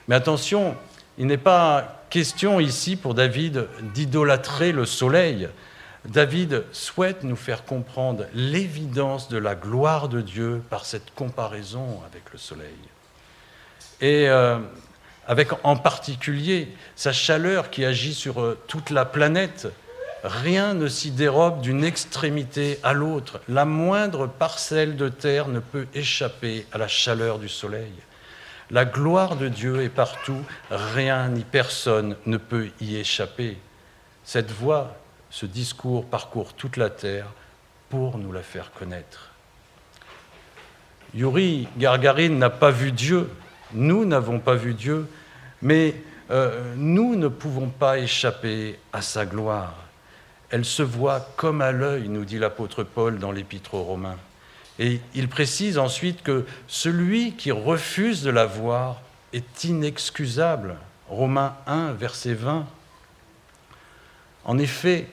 Mais 0.08 0.16
attention, 0.16 0.76
il 1.20 1.28
n'est 1.28 1.38
pas 1.38 2.02
question 2.10 2.60
ici 2.60 2.96
pour 2.96 3.14
David 3.14 3.68
d'idolâtrer 3.94 4.72
le 4.72 4.88
soleil. 4.88 5.50
David 6.06 6.64
souhaite 6.72 7.24
nous 7.24 7.36
faire 7.36 7.64
comprendre 7.64 8.26
l'évidence 8.34 9.30
de 9.30 9.38
la 9.38 9.54
gloire 9.54 10.10
de 10.10 10.20
Dieu 10.20 10.64
par 10.72 10.86
cette 10.86 11.14
comparaison 11.14 12.02
avec 12.10 12.24
le 12.34 12.40
soleil. 12.40 12.80
Et 14.02 14.28
euh, 14.28 14.58
avec 15.28 15.50
en 15.64 15.76
particulier 15.76 16.70
sa 16.96 17.14
chaleur 17.14 17.70
qui 17.70 17.86
agit 17.86 18.16
sur 18.16 18.42
euh, 18.42 18.58
toute 18.66 18.90
la 18.90 19.06
planète, 19.06 19.68
Rien 20.28 20.74
ne 20.74 20.90
s'y 20.90 21.12
dérobe 21.12 21.62
d'une 21.62 21.86
extrémité 21.86 22.80
à 22.84 22.92
l'autre. 22.92 23.40
La 23.48 23.64
moindre 23.64 24.28
parcelle 24.28 24.98
de 24.98 25.08
terre 25.08 25.48
ne 25.48 25.62
peut 25.62 25.88
échapper 25.94 26.66
à 26.74 26.78
la 26.78 26.90
chaleur 26.90 27.40
du 27.40 27.48
soleil. 27.48 27.94
La 28.70 28.84
gloire 28.84 29.38
de 29.38 29.48
Dieu 29.48 29.82
est 29.84 29.90
partout, 29.90 30.44
rien 30.70 31.30
ni 31.30 31.46
personne 31.46 32.18
ne 32.26 32.36
peut 32.36 32.72
y 32.82 32.98
échapper. 32.98 33.58
Cette 34.26 34.52
voix, 34.52 34.98
ce 35.30 35.46
discours 35.46 36.06
parcourt 36.06 36.54
toute 36.54 36.76
la 36.76 36.90
terre 36.90 37.28
pour 37.90 38.18
nous 38.18 38.34
la 38.34 38.44
faire 38.44 38.74
connaître. 38.74 39.32
Yuri 41.14 41.70
Gargarin 41.78 42.30
n'a 42.32 42.50
pas 42.50 42.72
vu 42.72 42.92
Dieu, 42.92 43.30
nous 43.74 44.04
n'avons 44.04 44.40
pas 44.40 44.56
vu 44.56 44.74
Dieu, 44.74 45.08
mais 45.62 45.96
euh, 46.32 46.74
nous 46.76 47.16
ne 47.16 47.30
pouvons 47.30 47.70
pas 47.70 47.98
échapper 47.98 48.78
à 48.92 49.02
sa 49.02 49.26
gloire 49.26 49.87
elle 50.50 50.66
se 50.66 50.84
voit 50.84 51.28
comme 51.36 51.62
à 51.62 51.72
l'œil, 51.72 52.08
nous 52.10 52.26
dit 52.26 52.40
l'apôtre 52.40 52.84
Paul 52.84 53.20
dans 53.20 53.32
l'épître 53.32 53.74
aux 53.74 53.84
Romains. 53.84 54.18
Et 54.80 55.00
il 55.16 55.28
précise 55.28 55.78
ensuite 55.78 56.24
que 56.24 56.46
celui 56.68 57.34
qui 57.34 57.52
refuse 57.52 58.24
de 58.24 58.30
la 58.30 58.46
voir 58.46 59.02
est 59.34 59.64
inexcusable. 59.64 60.76
Romains 61.10 61.56
1, 61.66 61.94
verset 61.94 62.34
20. 62.34 62.66
En 64.46 64.58
effet, 64.58 65.08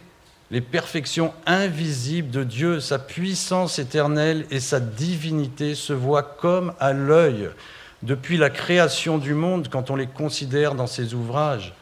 les 0.51 0.61
perfections 0.61 1.33
invisibles 1.47 2.31
de 2.31 2.45
Dieu, 2.45 2.79
sa 2.79 2.99
puissance 2.99 3.79
éternelle 3.79 4.47
et 4.51 4.61
sa 4.61 4.79
divinité 4.79 5.75
se 5.75 5.93
voient 5.93 6.23
comme 6.23 6.75
à 6.79 6.93
l'œil 6.93 7.49
depuis 8.03 8.37
la 8.37 8.51
création 8.51 9.19
du 9.19 9.35
monde 9.35 9.69
quand 9.71 9.91
on 9.91 9.97
les 9.97 10.07
considère 10.07 10.75
dans 10.75 10.87
ses 10.87 11.15
ouvrages. 11.15 11.73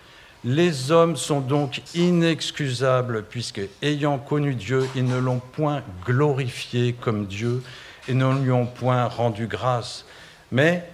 Les 0.45 0.91
hommes 0.91 1.17
sont 1.17 1.41
donc 1.41 1.83
inexcusables 1.95 3.23
puisque, 3.23 3.61
ayant 3.81 4.19
connu 4.19 4.57
Dieu, 4.57 4.89
ils 4.97 5.05
ne 5.05 5.19
l'ont 5.19 5.39
point 5.39 5.85
glorifié 6.05 6.95
comme 6.95 7.27
Dieu 7.27 7.63
et 8.09 8.15
ne 8.15 8.43
lui 8.43 8.51
ont 8.51 8.67
point 8.67 9.07
rendu 9.07 9.47
grâce. 9.47 10.05
Mais 10.51 10.85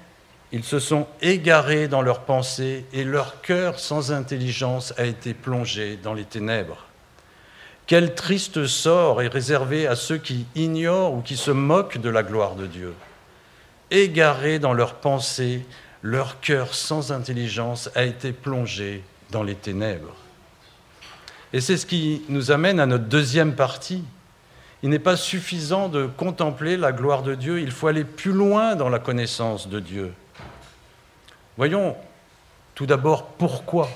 ils 0.52 0.64
se 0.64 0.78
sont 0.78 1.06
égarés 1.22 1.88
dans 1.88 2.02
leurs 2.02 2.20
pensées 2.20 2.84
et 2.92 3.04
leur 3.04 3.40
cœur 3.40 3.78
sans 3.78 4.12
intelligence 4.12 4.92
a 4.98 5.04
été 5.06 5.32
plongé 5.32 5.98
dans 6.02 6.12
les 6.12 6.24
ténèbres. 6.24 6.84
Quel 7.86 8.14
triste 8.14 8.66
sort 8.66 9.22
est 9.22 9.28
réservé 9.28 9.86
à 9.86 9.96
ceux 9.96 10.18
qui 10.18 10.44
ignorent 10.56 11.14
ou 11.14 11.22
qui 11.22 11.38
se 11.38 11.50
moquent 11.50 11.96
de 11.96 12.10
la 12.10 12.22
gloire 12.22 12.54
de 12.54 12.66
Dieu. 12.66 12.92
Égarés 13.90 14.58
dans 14.58 14.74
leurs 14.74 14.96
pensées, 14.96 15.64
leur 16.02 16.38
cœur 16.40 16.74
sans 16.74 17.12
intelligence 17.12 17.88
a 17.94 18.04
été 18.04 18.32
plongé 18.32 19.02
dans 19.30 19.42
les 19.42 19.54
ténèbres. 19.54 20.14
Et 21.52 21.60
c'est 21.60 21.76
ce 21.76 21.86
qui 21.86 22.22
nous 22.28 22.50
amène 22.50 22.80
à 22.80 22.86
notre 22.86 23.04
deuxième 23.04 23.54
partie. 23.54 24.04
Il 24.82 24.90
n'est 24.90 24.98
pas 24.98 25.16
suffisant 25.16 25.88
de 25.88 26.06
contempler 26.06 26.76
la 26.76 26.92
gloire 26.92 27.22
de 27.22 27.34
Dieu, 27.34 27.60
il 27.60 27.70
faut 27.70 27.88
aller 27.88 28.04
plus 28.04 28.32
loin 28.32 28.76
dans 28.76 28.88
la 28.88 28.98
connaissance 28.98 29.68
de 29.68 29.80
Dieu. 29.80 30.12
Voyons 31.56 31.96
tout 32.74 32.86
d'abord 32.86 33.26
pourquoi. 33.26 33.88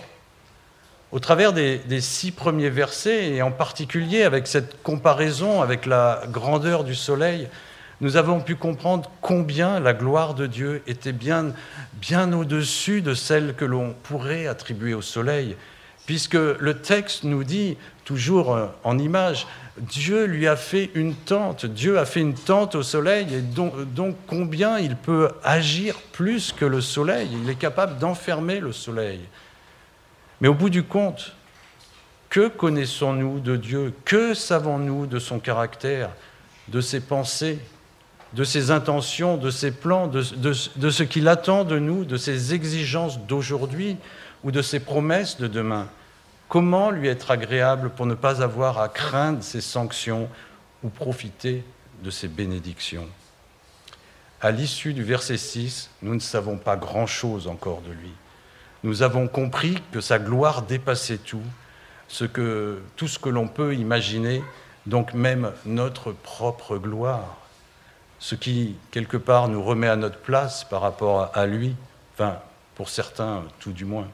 Au 1.13 1.21
travers 1.21 1.53
des, 1.53 2.01
six 2.01 2.33
premiers 2.33 2.71
versets, 2.71 3.29
et 3.35 3.43
en 3.43 3.53
particulier 3.53 4.25
avec 4.25 4.49
cette 4.49 4.83
comparaison 4.83 5.63
avec 5.63 5.87
la 5.87 6.23
grandeur 6.29 6.83
du 6.83 6.95
soleil, 6.95 7.49
nous 8.03 8.17
avons 8.17 8.41
pu 8.41 8.57
comprendre 8.57 9.09
combien 9.21 9.79
la 9.79 9.95
gloire 9.95 10.35
de 10.35 10.49
Dieu 10.49 10.83
était 10.89 11.13
bien, 11.13 11.55
au-dessus 12.33 13.01
de 13.01 13.15
celle 13.15 13.55
que 13.55 13.65
l'on 13.65 13.95
pourrait 14.03 14.49
attribuer 14.49 14.93
au 14.93 15.03
soleil, 15.03 15.57
puisque 16.05 16.35
le 16.35 16.75
texte 16.83 17.23
nous 17.23 17.45
dit, 17.45 17.77
toujours 18.05 18.57
euh, 18.57 18.67
en 18.83 18.99
image, 18.99 19.47
Dieu 19.79 20.25
lui 20.25 20.49
a 20.49 20.57
fait 20.57 20.91
une 20.95 21.15
tente, 21.15 21.65
Dieu 21.65 21.97
a 21.97 22.05
fait 22.05 22.21
une 22.21 22.35
tente 22.35 22.75
au 22.75 22.83
soleil, 22.83 23.33
et 23.33 23.41
donc 23.41 24.17
combien 24.27 24.81
il 24.81 24.97
peut 24.97 25.31
agir 25.45 25.95
plus 26.11 26.51
que 26.53 26.65
le 26.65 26.81
soleil, 26.81 27.29
il 27.41 27.49
est 27.49 27.55
capable 27.55 27.99
d'enfermer 27.99 28.59
le 28.59 28.73
soleil. 28.73 29.21
Mais 30.41 30.49
au 30.49 30.55
bout 30.55 30.71
du 30.71 30.83
compte, 30.83 31.37
que 32.31 32.49
connaissons-nous 32.49 33.39
de 33.39 33.55
Dieu? 33.55 33.95
Que 34.05 34.35
savons-nous 34.35 35.07
de 35.07 35.21
son 35.21 35.39
caractère, 35.39 36.11
de 36.67 36.81
ses 36.81 36.99
pensées? 36.99 37.61
De 38.35 38.45
ses 38.45 38.71
intentions, 38.71 39.37
de 39.37 39.51
ses 39.51 39.71
plans, 39.71 40.07
de, 40.07 40.23
ce 40.23 41.03
qu'il 41.03 41.29
attend 41.29 41.65
de 41.65 41.79
nous, 41.79 42.05
de 42.05 42.17
ses 42.17 42.55
exigences 42.55 43.19
d'aujourd'hui 43.21 43.97
ou 44.43 44.51
de 44.51 44.63
ses 44.63 44.81
promesses 44.81 45.39
de 45.39 45.47
demain. 45.47 45.89
Comment 46.49 46.91
lui 46.91 47.09
être 47.09 47.31
agréable 47.31 47.91
pour 47.91 48.07
ne 48.07 48.15
pas 48.15 48.43
avoir 48.43 48.81
à 48.81 48.89
craindre 48.89 49.43
ses 49.43 49.61
sanctions 49.61 50.29
ou 50.83 50.89
profiter 50.89 51.63
de 52.03 52.11
ses 52.11 52.29
bénédictions? 52.29 53.09
À 54.41 54.51
l'issue 54.51 54.93
du 54.93 55.05
verset 55.05 55.37
6, 55.37 55.91
nous 56.03 56.15
ne 56.15 56.21
savons 56.21 56.57
pas 56.57 56.77
grand-chose 56.77 57.47
encore 57.47 57.81
de 57.83 57.93
lui. 57.93 58.13
Nous 58.83 59.03
avons 59.03 59.29
compris 59.29 59.81
que 59.93 60.01
sa 60.01 60.19
gloire 60.19 60.63
dépassait 60.63 61.19
tout, 61.19 61.43
tout 62.09 63.09
ce 63.09 63.19
que 63.19 63.29
l'on 63.29 63.47
peut 63.47 63.75
imaginer, 63.75 64.43
donc 64.87 65.15
même 65.15 65.53
notre 65.65 66.11
propre 66.11 66.79
gloire 66.79 67.42
ce 68.23 68.37
qui, 68.37 68.77
quelque 68.93 69.17
part, 69.17 69.49
nous 69.49 69.61
remet 69.65 69.89
à 69.89 69.97
notre 69.97 70.19
place 70.19 70.63
par 70.63 70.81
rapport 70.81 71.33
à 71.35 71.45
lui, 71.45 71.75
enfin, 72.15 72.39
pour 72.77 72.89
certains, 72.89 73.43
tout 73.59 73.73
du 73.73 73.85
moins. 73.85 74.07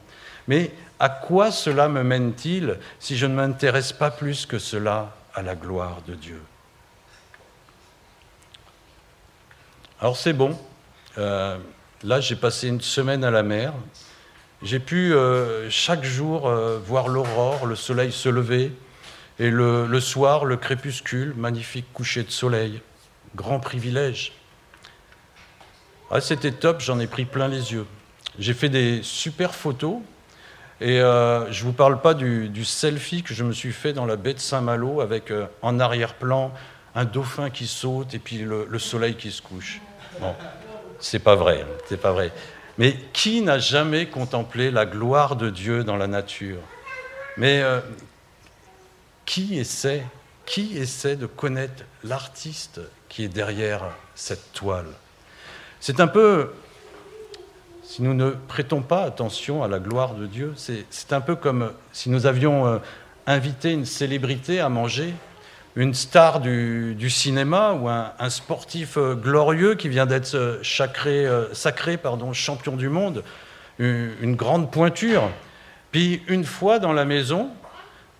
Mais 0.47 0.71
à 0.99 1.09
quoi 1.09 1.51
cela 1.51 1.87
me 1.87 2.01
mène-t-il 2.01 2.79
si 2.99 3.15
je 3.15 3.27
ne 3.27 3.35
m'intéresse 3.35 3.93
pas 3.93 4.09
plus 4.09 4.47
que 4.47 4.57
cela 4.57 5.15
à 5.35 5.43
la 5.43 5.53
gloire 5.53 6.01
de 6.07 6.15
Dieu? 6.15 6.41
Alors 10.01 10.17
c'est 10.17 10.33
bon. 10.33 10.57
Euh, 11.19 11.59
là, 12.01 12.19
j'ai 12.19 12.35
passé 12.35 12.67
une 12.67 12.81
semaine 12.81 13.23
à 13.23 13.29
la 13.29 13.43
mer. 13.43 13.73
J'ai 14.63 14.79
pu 14.79 15.13
euh, 15.13 15.69
chaque 15.69 16.03
jour 16.03 16.47
euh, 16.47 16.79
voir 16.83 17.09
l'aurore, 17.09 17.67
le 17.67 17.75
soleil 17.75 18.11
se 18.11 18.27
lever, 18.27 18.73
et 19.37 19.51
le 19.51 19.99
soir, 19.99 20.45
le 20.45 20.57
crépuscule, 20.57 21.35
magnifique 21.37 21.85
coucher 21.93 22.23
de 22.23 22.31
soleil 22.31 22.81
grand 23.35 23.59
privilège. 23.59 24.33
Ah, 26.11 26.21
C'était 26.21 26.51
top, 26.51 26.81
j'en 26.81 26.99
ai 26.99 27.07
pris 27.07 27.25
plein 27.25 27.47
les 27.47 27.73
yeux. 27.73 27.85
J'ai 28.39 28.53
fait 28.53 28.69
des 28.69 29.01
super 29.03 29.53
photos 29.53 29.97
et 30.81 31.01
euh, 31.01 31.51
je 31.51 31.61
ne 31.61 31.65
vous 31.65 31.73
parle 31.73 32.01
pas 32.01 32.13
du, 32.13 32.63
selfie 32.63 33.21
que 33.21 33.33
je 33.33 33.43
me 33.43 33.51
suis 33.51 33.73
fait 33.73 33.93
dans 33.93 34.05
la 34.05 34.15
baie 34.15 34.33
de 34.33 34.39
Saint-Malo 34.39 35.01
avec 35.01 35.29
euh, 35.29 35.45
en 35.61 35.79
arrière-plan 35.79 36.53
un 36.95 37.05
dauphin 37.05 37.49
qui 37.49 37.67
saute 37.67 38.13
et 38.13 38.19
puis 38.19 38.39
le, 38.39 38.79
soleil 38.79 39.15
qui 39.15 39.31
se 39.31 39.41
couche. 39.41 39.81
C'est 40.99 41.19
pas 41.19 41.35
vrai, 41.35 41.65
c'est 41.87 42.01
pas 42.01 42.11
vrai. 42.11 42.31
Mais 42.77 42.95
qui 43.13 43.41
n'a 43.41 43.59
jamais 43.59 44.07
contemplé 44.07 44.71
la 44.71 44.85
gloire 44.85 45.35
de 45.35 45.49
Dieu 45.49 45.83
dans 45.83 45.97
la 45.97 46.07
nature? 46.07 46.59
Mais 47.37 47.61
euh, 47.61 47.81
qui 49.25 49.59
essaie, 49.59 50.03
qui 50.49 50.79
essaie 50.79 51.15
de 51.15 51.27
connaître 51.27 51.83
l'artiste 52.03 52.81
qui 53.07 53.23
est 53.23 53.29
derrière 53.29 53.83
cette 54.15 54.51
toile? 54.51 54.87
C'est 55.79 55.99
un 55.99 56.07
peu, 56.07 56.53
si 57.83 58.01
nous 58.01 58.15
ne 58.15 58.31
prêtons 58.31 58.81
pas 58.81 59.03
attention 59.03 59.63
à 59.63 59.67
la 59.67 59.77
gloire 59.77 60.15
de 60.15 60.25
Dieu, 60.25 60.55
c'est 60.57 61.13
un 61.13 61.21
peu 61.21 61.35
comme 61.35 61.71
si 61.93 62.09
nous 62.09 62.25
avions 62.25 62.65
euh, 62.65 62.79
invité 63.27 63.71
une 63.71 63.85
célébrité 63.85 64.59
à 64.59 64.69
manger 64.69 65.13
une 65.75 65.93
star 65.93 66.39
du, 66.39 67.09
cinéma 67.11 67.73
ou 67.73 67.87
un, 67.87 68.29
sportif 68.29 68.97
euh, 68.97 69.13
glorieux 69.13 69.75
qui 69.75 69.87
vient 69.87 70.07
d'être 70.07 70.33
euh, 70.33 70.63
sacré, 70.63 71.27
sacré 71.53 71.97
pardon, 71.97 72.33
champion 72.33 72.75
du 72.75 72.89
monde, 72.89 73.23
une, 73.77 74.35
grande 74.35 74.71
pointure. 74.71 75.29
Puis 75.91 76.23
une 76.27 76.43
fois 76.43 76.79
dans 76.79 76.91
la 76.91 77.05
maison, 77.05 77.51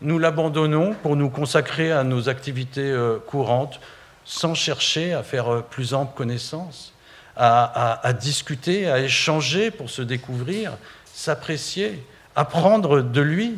nous 0.01 0.19
l'abandonnons 0.19 0.95
pour 1.01 1.15
nous 1.15 1.29
consacrer 1.29 1.91
à 1.91 2.03
nos 2.03 2.29
activités 2.29 2.95
courantes 3.27 3.79
sans 4.25 4.53
chercher 4.53 5.13
à 5.13 5.23
faire 5.23 5.63
plus 5.63 5.93
ample 5.93 6.15
connaissance, 6.15 6.93
à 7.35 8.13
discuter, 8.13 8.89
à 8.89 8.99
échanger 8.99 9.71
pour 9.71 9.89
se 9.89 10.01
découvrir, 10.01 10.77
s'apprécier, 11.13 12.01
apprendre 12.35 13.01
de 13.01 13.21
lui, 13.21 13.57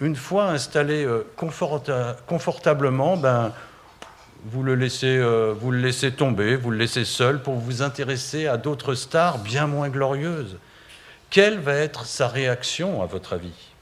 une 0.00 0.16
fois 0.16 0.48
installé 0.48 1.04
euh, 1.04 1.26
confortablement, 2.26 3.16
ben, 3.16 3.52
vous, 4.44 4.62
le 4.62 4.74
laissez, 4.74 5.16
euh, 5.16 5.54
vous 5.58 5.70
le 5.70 5.78
laissez 5.78 6.12
tomber, 6.12 6.56
vous 6.56 6.70
le 6.70 6.76
laissez 6.76 7.04
seul 7.04 7.40
pour 7.40 7.54
vous 7.54 7.82
intéresser 7.82 8.46
à 8.46 8.58
d'autres 8.58 8.94
stars 8.94 9.38
bien 9.38 9.66
moins 9.66 9.88
glorieuses. 9.88 10.58
Quelle 11.30 11.58
va 11.58 11.74
être 11.74 12.04
sa 12.04 12.28
réaction, 12.28 13.02
à 13.02 13.06
votre 13.06 13.32
avis? 13.32 13.75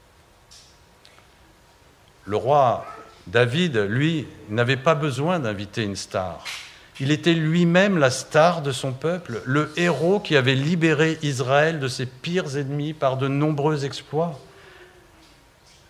Le 2.25 2.37
roi 2.37 2.85
David, 3.27 3.77
lui, 3.77 4.27
n'avait 4.49 4.77
pas 4.77 4.93
besoin 4.93 5.39
d'inviter 5.39 5.83
une 5.83 5.95
star. 5.95 6.43
Il 6.99 7.11
était 7.11 7.33
lui-même 7.33 7.97
la 7.97 8.11
star 8.11 8.61
de 8.61 8.71
son 8.71 8.93
peuple, 8.93 9.41
le 9.45 9.71
héros 9.77 10.19
qui 10.19 10.37
avait 10.37 10.55
libéré 10.55 11.17
Israël 11.23 11.79
de 11.79 11.87
ses 11.87 12.05
pires 12.05 12.55
ennemis 12.57 12.93
par 12.93 13.17
de 13.17 13.27
nombreux 13.27 13.83
exploits 13.83 14.39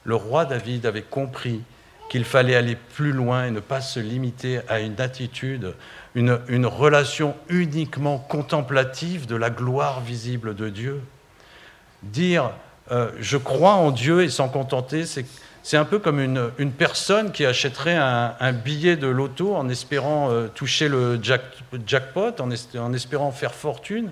le 0.05 0.15
roi 0.15 0.45
David 0.45 0.85
avait 0.85 1.01
compris 1.01 1.61
qu'il 2.09 2.23
fallait 2.23 2.55
aller 2.55 2.75
plus 2.75 3.11
loin 3.11 3.47
et 3.47 3.51
ne 3.51 3.59
pas 3.59 3.81
se 3.81 3.99
limiter 3.99 4.59
à 4.69 4.79
une 4.79 5.01
attitude, 5.01 5.73
une, 6.13 6.65
relation 6.65 7.35
uniquement 7.49 8.19
contemplative 8.19 9.25
de 9.25 9.35
la 9.35 9.49
gloire 9.49 10.01
visible 10.01 10.55
de 10.55 10.69
Dieu. 10.69 11.01
Dire 12.03 12.51
euh, 12.91 13.11
je 13.19 13.37
crois 13.37 13.73
en 13.73 13.89
Dieu 13.89 14.21
et 14.21 14.29
s'en 14.29 14.47
contenter, 14.47 15.07
c'est 15.07 15.25
un 15.73 15.85
peu 15.85 15.99
comme 15.99 16.19
une, 16.19 16.71
personne 16.71 17.31
qui 17.31 17.45
achèterait 17.45 17.97
un, 17.97 18.53
billet 18.53 18.97
de 18.97 19.07
loto 19.07 19.55
en 19.55 19.67
espérant 19.69 20.29
euh, 20.31 20.47
toucher 20.47 20.87
le 20.87 21.19
jackpot, 21.21 22.39
en 22.39 22.93
espérant 22.93 23.31
faire 23.31 23.53
fortune, 23.53 24.11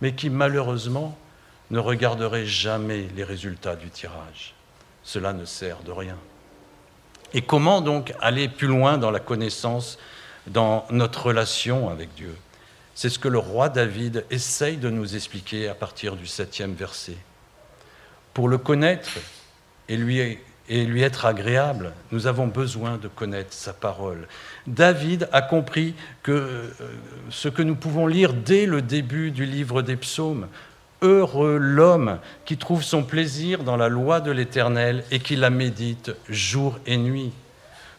mais 0.00 0.12
qui 0.12 0.30
malheureusement 0.30 1.18
ne 1.70 1.78
regarderait 1.78 2.46
jamais 2.46 3.08
les 3.16 3.24
résultats 3.24 3.74
du 3.74 3.90
tirage 3.90 4.56
cela 5.06 5.32
ne 5.32 5.44
sert 5.44 5.78
de 5.84 5.92
rien. 5.92 6.18
Et 7.32 7.40
comment 7.40 7.80
donc 7.80 8.12
aller 8.20 8.48
plus 8.48 8.66
loin 8.66 8.98
dans 8.98 9.12
la 9.12 9.20
connaissance, 9.20 9.98
dans 10.48 10.84
notre 10.90 11.26
relation 11.26 11.88
avec 11.88 12.12
Dieu? 12.14 12.36
C'est 12.94 13.08
ce 13.08 13.18
que 13.18 13.28
le 13.28 13.38
roi 13.38 13.68
David 13.68 14.24
essaye 14.30 14.76
de 14.76 14.90
nous 14.90 15.14
expliquer 15.14 15.68
à 15.68 15.74
partir 15.74 16.16
du 16.16 16.26
septième 16.26 16.74
verset. 16.74 17.16
Pour 18.34 18.48
le 18.48 18.58
connaître 18.58 19.10
et 19.88 19.96
lui, 19.96 20.38
et 20.68 20.84
lui 20.84 21.02
être 21.02 21.26
agréable, 21.26 21.92
nous 22.12 22.26
avons 22.26 22.46
besoin 22.46 22.96
de 22.96 23.08
connaître 23.08 23.52
sa 23.52 23.72
parole. 23.72 24.26
David 24.66 25.28
a 25.32 25.42
compris 25.42 25.94
que 26.22 26.32
euh, 26.32 26.70
ce 27.30 27.48
que 27.48 27.62
nous 27.62 27.76
pouvons 27.76 28.06
lire 28.06 28.32
dès 28.32 28.66
le 28.66 28.82
début 28.82 29.30
du 29.30 29.44
livre 29.44 29.82
des 29.82 29.96
psaumes, 29.96 30.48
Heureux 31.02 31.58
l'homme 31.58 32.18
qui 32.46 32.56
trouve 32.56 32.82
son 32.82 33.02
plaisir 33.02 33.64
dans 33.64 33.76
la 33.76 33.88
loi 33.88 34.20
de 34.20 34.30
l'Éternel 34.30 35.04
et 35.10 35.20
qui 35.20 35.36
la 35.36 35.50
médite 35.50 36.12
jour 36.30 36.78
et 36.86 36.96
nuit. 36.96 37.32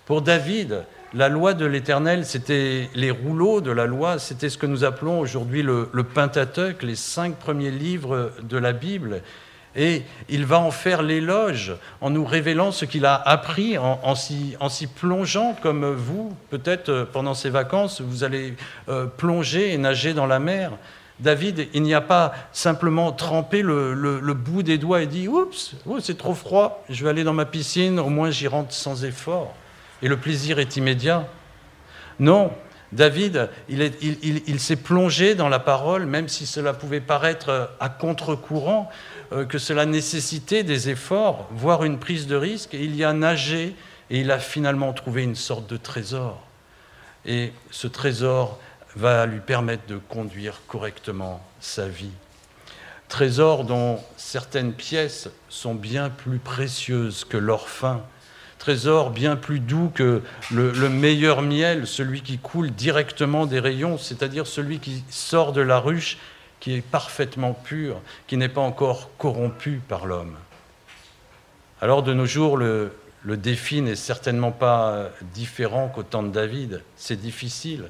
Pour 0.08 0.23
David, 0.23 0.84
la 1.13 1.30
loi 1.30 1.53
de 1.53 1.65
l'Éternel, 1.65 2.25
c'était 2.25 2.89
les 2.95 3.12
rouleaux 3.12 3.62
de 3.62 3.71
la 3.71 3.86
loi, 3.86 4.19
c'était 4.19 4.49
ce 4.49 4.58
que 4.58 4.65
nous 4.65 4.84
appelons 4.84 5.19
aujourd'hui 5.19 5.62
le, 5.62 5.88
Pentateuque, 6.03 6.82
les 6.82 6.95
cinq 6.95 7.36
premiers 7.36 7.71
livres 7.71 8.32
de 8.41 8.58
la 8.58 8.73
Bible. 8.73 9.21
Et 9.75 10.03
il 10.30 10.45
va 10.45 10.60
en 10.60 10.71
faire 10.71 11.03
l'éloge 11.03 11.75
en 12.01 12.10
nous 12.10 12.25
révélant 12.25 12.71
ce 12.71 12.86
qu'il 12.86 13.06
a 13.06 13.15
appris, 13.15 13.77
en, 13.77 14.15
s'y 14.15 14.88
plongeant 14.95 15.56
comme 15.62 15.86
vous, 15.93 16.36
peut-être 16.49 17.08
pendant 17.13 17.36
ces 17.36 17.49
vacances, 17.49 18.01
vous 18.01 18.23
allez 18.23 18.56
euh, 18.89 19.06
plonger 19.06 19.73
et 19.73 19.77
nager 19.77 20.13
dans 20.13 20.25
la 20.25 20.39
mer. 20.39 20.71
David, 21.19 21.67
il 21.73 21.82
n'y 21.82 21.95
a 21.95 22.01
pas 22.01 22.34
simplement 22.53 23.12
trempé 23.12 23.62
le, 23.62 24.34
bout 24.34 24.63
des 24.63 24.77
doigts 24.77 25.01
et 25.01 25.08
dit 25.08 25.27
Oups, 25.27 25.75
oh, 25.86 25.99
c'est 25.99 26.17
trop 26.17 26.36
froid, 26.36 26.84
je 26.89 27.03
vais 27.03 27.10
aller 27.10 27.23
dans 27.23 27.34
ma 27.34 27.45
piscine, 27.45 27.99
au 27.99 28.10
moins 28.10 28.30
j'y 28.30 28.47
rentre 28.47 28.73
sans 28.73 29.03
effort. 29.03 29.53
Et 30.01 30.08
le 30.08 30.17
plaisir 30.17 30.60
est 30.60 30.77
immédiat. 30.77 31.27
Non, 32.19 32.51
David, 32.91 33.49
il, 33.67 34.60
s'est 34.60 34.75
plongé 34.77 35.36
dans 35.36 35.49
la 35.49 35.60
parole, 35.60 36.06
même 36.06 36.27
si 36.27 36.45
cela 36.45 36.73
pouvait 36.73 37.01
paraître 37.01 37.71
à 37.80 37.89
contre-courant, 37.89 38.89
euh, 38.89 38.93
que 39.49 39.57
cela 39.57 39.85
nécessitait 39.85 40.63
des 40.63 40.89
efforts, 40.89 41.47
voire 41.51 41.83
une 41.83 41.99
prise 41.99 42.27
de 42.27 42.35
risque, 42.35 42.73
et 42.73 42.83
il 42.83 42.95
y 42.95 43.03
a 43.03 43.13
nagé 43.13 43.75
et 44.09 44.21
il 44.21 44.31
a 44.31 44.39
finalement 44.39 44.93
trouvé 44.93 45.23
une 45.23 45.35
sorte 45.35 45.69
de 45.69 45.77
trésor. 45.77 46.41
Et 47.25 47.51
ce 47.71 47.87
trésor, 47.87 48.57
va 48.97 49.27
lui 49.27 49.39
permettre 49.39 49.85
de 49.87 49.97
conduire 49.97 50.61
correctement 50.67 51.41
sa 51.59 51.87
vie. 51.87 52.11
Trésor 53.09 53.63
dont 53.63 53.99
certaines 54.17 54.73
pièces 54.73 55.29
sont 55.49 55.75
bien 55.75 56.09
plus 56.09 56.39
précieuses 56.39 57.23
que 57.23 57.37
l'or 57.37 57.69
fin, 57.69 58.01
trésor 58.57 59.11
bien 59.11 59.35
plus 59.35 59.59
doux 59.59 59.91
que 59.93 60.23
le, 60.51 60.89
meilleur 60.89 61.41
miel, 61.41 61.87
celui 61.87 62.21
qui 62.21 62.37
coule 62.39 62.71
directement 62.71 63.45
des 63.45 63.59
rayons, 63.59 63.97
c'est-à-dire 63.97 64.47
celui 64.47 64.79
qui 64.79 65.03
sort 65.09 65.53
de 65.53 65.61
la 65.61 65.79
ruche, 65.79 66.17
qui 66.60 66.76
est 66.76 66.82
parfaitement 66.82 67.54
pur, 67.54 68.02
qui 68.28 68.38
n'est 68.38 68.50
pas 68.50 68.62
encore 68.62 69.10
corrompu 69.17 69.82
par 69.88 70.06
l'homme. 70.06 70.36
Alors 71.82 72.04
de 72.04 72.13
nos 72.13 72.26
jours, 72.26 72.58
le, 72.58 72.91
défi 73.24 73.82
n'est 73.82 73.96
certainement 73.96 74.52
pas 74.52 75.10
différent 75.34 75.89
qu'au 75.89 76.04
temps 76.04 76.24
de 76.24 76.30
David, 76.30 76.82
c'est 76.96 77.20
difficile. 77.20 77.86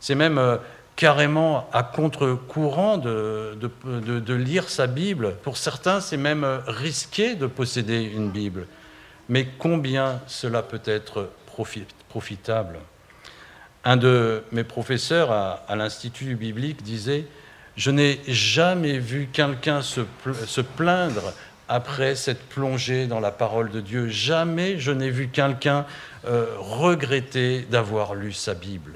C'est 0.00 0.14
même 0.14 0.38
euh, 0.38 0.56
carrément 0.96 1.68
à 1.72 1.84
contre-courant 1.84 2.98
de, 2.98 4.34
lire 4.34 4.68
sa 4.68 4.88
Bible. 4.88 5.36
Pour 5.42 5.56
certains, 5.56 6.00
c'est 6.00 6.16
même 6.16 6.42
euh, 6.42 6.58
risqué 6.66 7.36
de 7.36 7.46
posséder 7.46 8.02
une 8.02 8.30
Bible. 8.30 8.66
Mais 9.28 9.46
combien 9.58 10.20
cela 10.26 10.62
peut 10.62 10.82
être 10.84 11.30
profitable? 12.08 12.78
Un 13.84 13.96
de 13.96 14.42
mes 14.50 14.64
professeurs 14.64 15.30
à, 15.30 15.76
l'Institut 15.76 16.34
biblique 16.34 16.82
disait 16.82 17.26
Je 17.78 17.92
n'ai 17.92 18.18
jamais 18.26 18.98
vu 18.98 19.28
quelqu'un 19.32 19.82
se, 19.82 20.00
plaindre 20.60 21.32
après 21.68 22.16
cette 22.16 22.42
plongée 22.48 23.06
dans 23.06 23.20
la 23.20 23.30
parole 23.30 23.70
de 23.70 23.80
Dieu. 23.80 24.08
Jamais 24.08 24.80
je 24.80 24.90
n'ai 24.90 25.10
vu 25.10 25.28
quelqu'un 25.28 25.86
euh, 26.26 26.46
regretter 26.58 27.60
d'avoir 27.70 28.16
lu 28.16 28.32
sa 28.32 28.54
Bible. 28.54 28.94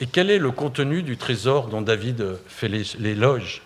Et 0.00 0.06
quel 0.06 0.30
est 0.30 0.38
le 0.38 0.50
contenu 0.50 1.02
du 1.02 1.18
trésor 1.18 1.66
dont 1.66 1.82
David 1.82 2.38
fait 2.48 2.68
l'éloge? 2.98 3.60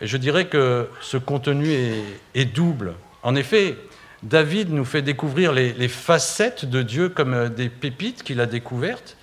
Et 0.00 0.08
je 0.08 0.16
dirais 0.16 0.48
que 0.48 0.88
ce 1.00 1.16
contenu 1.16 1.68
est, 2.34 2.44
double. 2.44 2.94
En 3.22 3.36
effet, 3.36 3.76
David 4.24 4.72
nous 4.72 4.84
fait 4.84 5.02
découvrir 5.02 5.52
les, 5.52 5.88
facettes 5.88 6.64
de 6.64 6.82
Dieu 6.82 7.08
comme 7.08 7.50
des 7.50 7.68
pépites 7.68 8.24
qu'il 8.24 8.40
a 8.40 8.46
découvertes, 8.46 9.16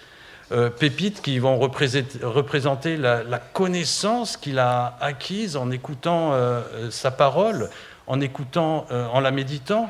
euh, 0.54 0.70
pépites 0.70 1.22
qui 1.24 1.39
vont 1.39 1.58
représenter, 1.58 2.96
la, 2.96 3.39
connaissance 3.54 4.38
qu'il 4.38 4.60
a 4.60 4.98
acquise 5.02 5.58
en 5.58 5.72
écoutant 5.72 6.34
euh, 6.34 6.92
sa 6.92 7.10
parole, 7.10 7.72
en 8.06 8.22
écoutant, 8.22 8.86
euh, 8.92 9.08
en 9.08 9.20
la 9.20 9.32
méditant. 9.32 9.89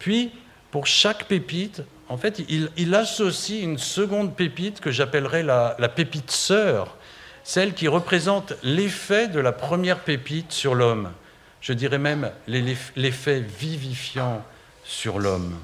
Puis, 0.00 0.32
pour 0.72 0.88
chaque 0.88 1.26
pépite, 1.26 1.82
en 2.08 2.16
fait, 2.16 2.42
il, 2.48 2.94
associe 2.96 3.62
une 3.62 3.78
seconde 3.78 4.34
pépite 4.34 4.80
que 4.80 4.90
j'appellerais 4.90 5.44
la, 5.44 5.76
pépite 5.94 6.32
sœur, 6.32 6.96
celle 7.44 7.72
qui 7.72 7.86
représente 7.86 8.54
l'effet 8.64 9.28
de 9.28 9.38
la 9.38 9.52
première 9.52 10.00
pépite 10.00 10.50
sur 10.50 10.74
l'homme. 10.74 11.12
Je 11.60 11.72
dirais 11.74 11.98
même 11.98 12.32
l'effet 12.48 13.38
vivifiant 13.38 14.42
sur 14.82 15.20
l'homme. 15.20 15.56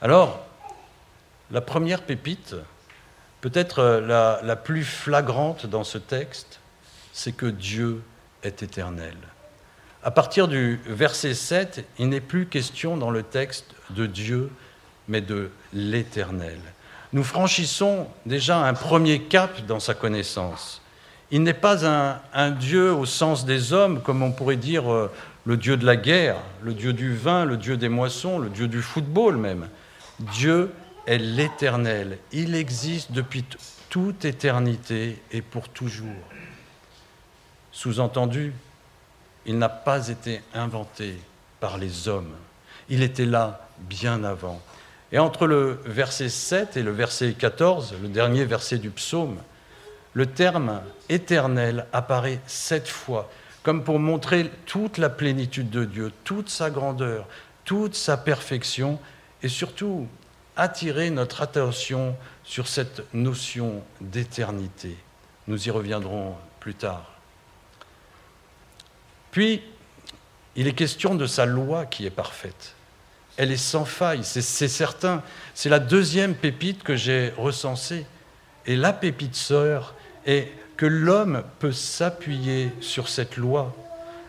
Alors, 0.00 0.46
la 1.50 1.60
première 1.60 2.02
pépite, 2.02 2.54
Peut-être 3.40 3.78
euh, 3.78 4.40
la, 4.42 4.56
plus 4.56 4.84
flagrante 4.84 5.66
dans 5.66 5.84
ce 5.84 5.98
texte, 5.98 6.60
c'est 7.12 7.32
que 7.32 7.46
Dieu 7.46 8.02
est 8.42 8.62
éternel. 8.62 9.16
À 10.02 10.10
partir 10.10 10.48
du 10.48 10.80
verset 10.86 11.34
7, 11.34 11.84
il 11.98 12.08
n'est 12.10 12.20
plus 12.20 12.46
question 12.46 12.96
dans 12.96 13.10
le 13.10 13.22
texte 13.22 13.66
de 13.90 14.06
Dieu, 14.06 14.50
mais 15.08 15.20
de 15.20 15.50
l'éternel. 15.72 16.58
Nous 17.12 17.24
franchissons 17.24 18.06
déjà 18.26 18.58
un 18.58 18.74
premier 18.74 19.22
cap 19.22 19.64
dans 19.66 19.80
sa 19.80 19.94
connaissance. 19.94 20.80
Il 21.30 21.42
n'est 21.42 21.54
pas 21.54 21.86
un, 21.86 22.50
Dieu 22.50 22.92
au 22.92 23.06
sens 23.06 23.44
des 23.44 23.72
hommes, 23.72 24.02
comme 24.02 24.22
on 24.22 24.32
pourrait 24.32 24.56
dire 24.56 24.92
euh, 24.92 25.10
le 25.44 25.56
Dieu 25.56 25.76
de 25.76 25.86
la 25.86 25.96
guerre, 25.96 26.36
le 26.62 26.74
Dieu 26.74 26.92
du 26.92 27.14
vin, 27.14 27.44
le 27.44 27.56
Dieu 27.56 27.76
des 27.76 27.88
moissons, 27.88 28.38
le 28.38 28.50
Dieu 28.50 28.68
du 28.68 28.82
football 28.82 29.36
même. 29.36 29.68
Dieu 30.18 30.70
est 31.06 31.18
l'éternel. 31.18 32.18
Il 32.32 32.54
existe 32.54 33.12
depuis 33.12 33.44
toute 33.88 34.24
éternité 34.24 35.20
et 35.32 35.42
pour 35.42 35.68
toujours. 35.68 36.08
Sous-entendu, 37.72 38.52
il 39.46 39.58
n'a 39.58 39.68
pas 39.68 40.08
été 40.08 40.42
inventé 40.54 41.16
par 41.60 41.78
les 41.78 42.08
hommes. 42.08 42.34
Il 42.88 43.02
était 43.02 43.26
là 43.26 43.68
bien 43.78 44.24
avant. 44.24 44.60
Et 45.12 45.18
entre 45.18 45.46
le 45.46 45.80
verset 45.84 46.28
7 46.28 46.76
et 46.76 46.82
le 46.82 46.92
verset 46.92 47.32
14, 47.32 47.94
le 48.00 48.08
dernier 48.08 48.44
verset 48.44 48.78
du 48.78 48.90
psaume, 48.90 49.38
le 50.12 50.26
terme 50.26 50.82
éternel 51.08 51.86
apparaît 51.92 52.40
sept 52.46 52.88
fois, 52.88 53.30
comme 53.62 53.84
pour 53.84 53.98
montrer 53.98 54.50
toute 54.66 54.98
la 54.98 55.08
plénitude 55.08 55.70
de 55.70 55.84
Dieu, 55.84 56.12
toute 56.24 56.48
sa 56.48 56.70
grandeur, 56.70 57.26
toute 57.64 57.94
sa 57.94 58.16
perfection, 58.16 58.98
et 59.42 59.48
surtout 59.48 60.06
attirer 60.56 61.10
notre 61.10 61.42
attention 61.42 62.16
sur 62.44 62.68
cette 62.68 63.02
notion 63.14 63.82
d'éternité. 64.00 64.96
Nous 65.46 65.68
y 65.68 65.70
reviendrons 65.70 66.34
plus 66.58 66.74
tard. 66.74 67.10
Puis, 69.30 69.62
il 70.56 70.66
est 70.66 70.72
question 70.72 71.14
de 71.14 71.26
sa 71.26 71.46
loi 71.46 71.86
qui 71.86 72.06
est 72.06 72.10
parfaite. 72.10 72.74
Elle 73.36 73.52
est 73.52 73.56
sans 73.56 73.84
faille, 73.84 74.24
c'est 74.24 74.42
certain. 74.42 75.22
C'est 75.54 75.68
la 75.68 75.78
deuxième 75.78 76.34
pépite 76.34 76.82
que 76.82 76.96
j'ai 76.96 77.32
recensée. 77.38 78.04
Et 78.66 78.76
la 78.76 78.92
pépite 78.92 79.36
sœur 79.36 79.94
est 80.26 80.52
que 80.76 80.86
l'homme 80.86 81.42
peut 81.58 81.72
s'appuyer 81.72 82.72
sur 82.80 83.08
cette 83.08 83.36
loi. 83.36 83.74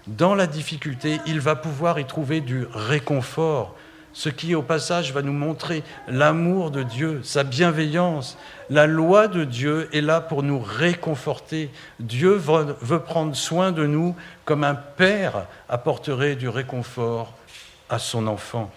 Dans 0.08 0.36
la 0.36 0.48
difficulté, 0.48 1.20
il 1.26 1.40
va 1.40 1.56
pouvoir 1.56 2.00
y 2.00 2.06
trouver 2.06 2.42
du 2.42 2.66
réconfort, 2.74 3.76
ce 4.14 4.30
qui 4.30 4.56
au 4.56 4.62
passage 4.62 5.14
va 5.14 5.22
nous 5.22 5.34
montrer 5.34 5.84
l'amour 6.08 6.72
de 6.72 6.84
Dieu, 6.84 7.22
sa 7.24 7.44
bienveillance. 7.44 8.38
La 8.70 8.88
loi 8.88 9.28
de 9.28 9.44
Dieu 9.44 9.90
est 9.94 10.02
là 10.02 10.22
pour 10.22 10.44
nous 10.44 10.60
réconforter. 10.60 11.70
Dieu 12.00 12.34
veut 12.34 13.00
prendre 13.00 13.36
soin 13.36 13.72
de 13.72 13.86
nous 13.86 14.16
comme 14.46 14.64
un 14.64 14.76
père 14.76 15.46
apporterait 15.70 16.36
du 16.36 16.50
réconfort 16.50 17.34
à 17.90 18.00
son 18.00 18.28
enfant. 18.28 18.72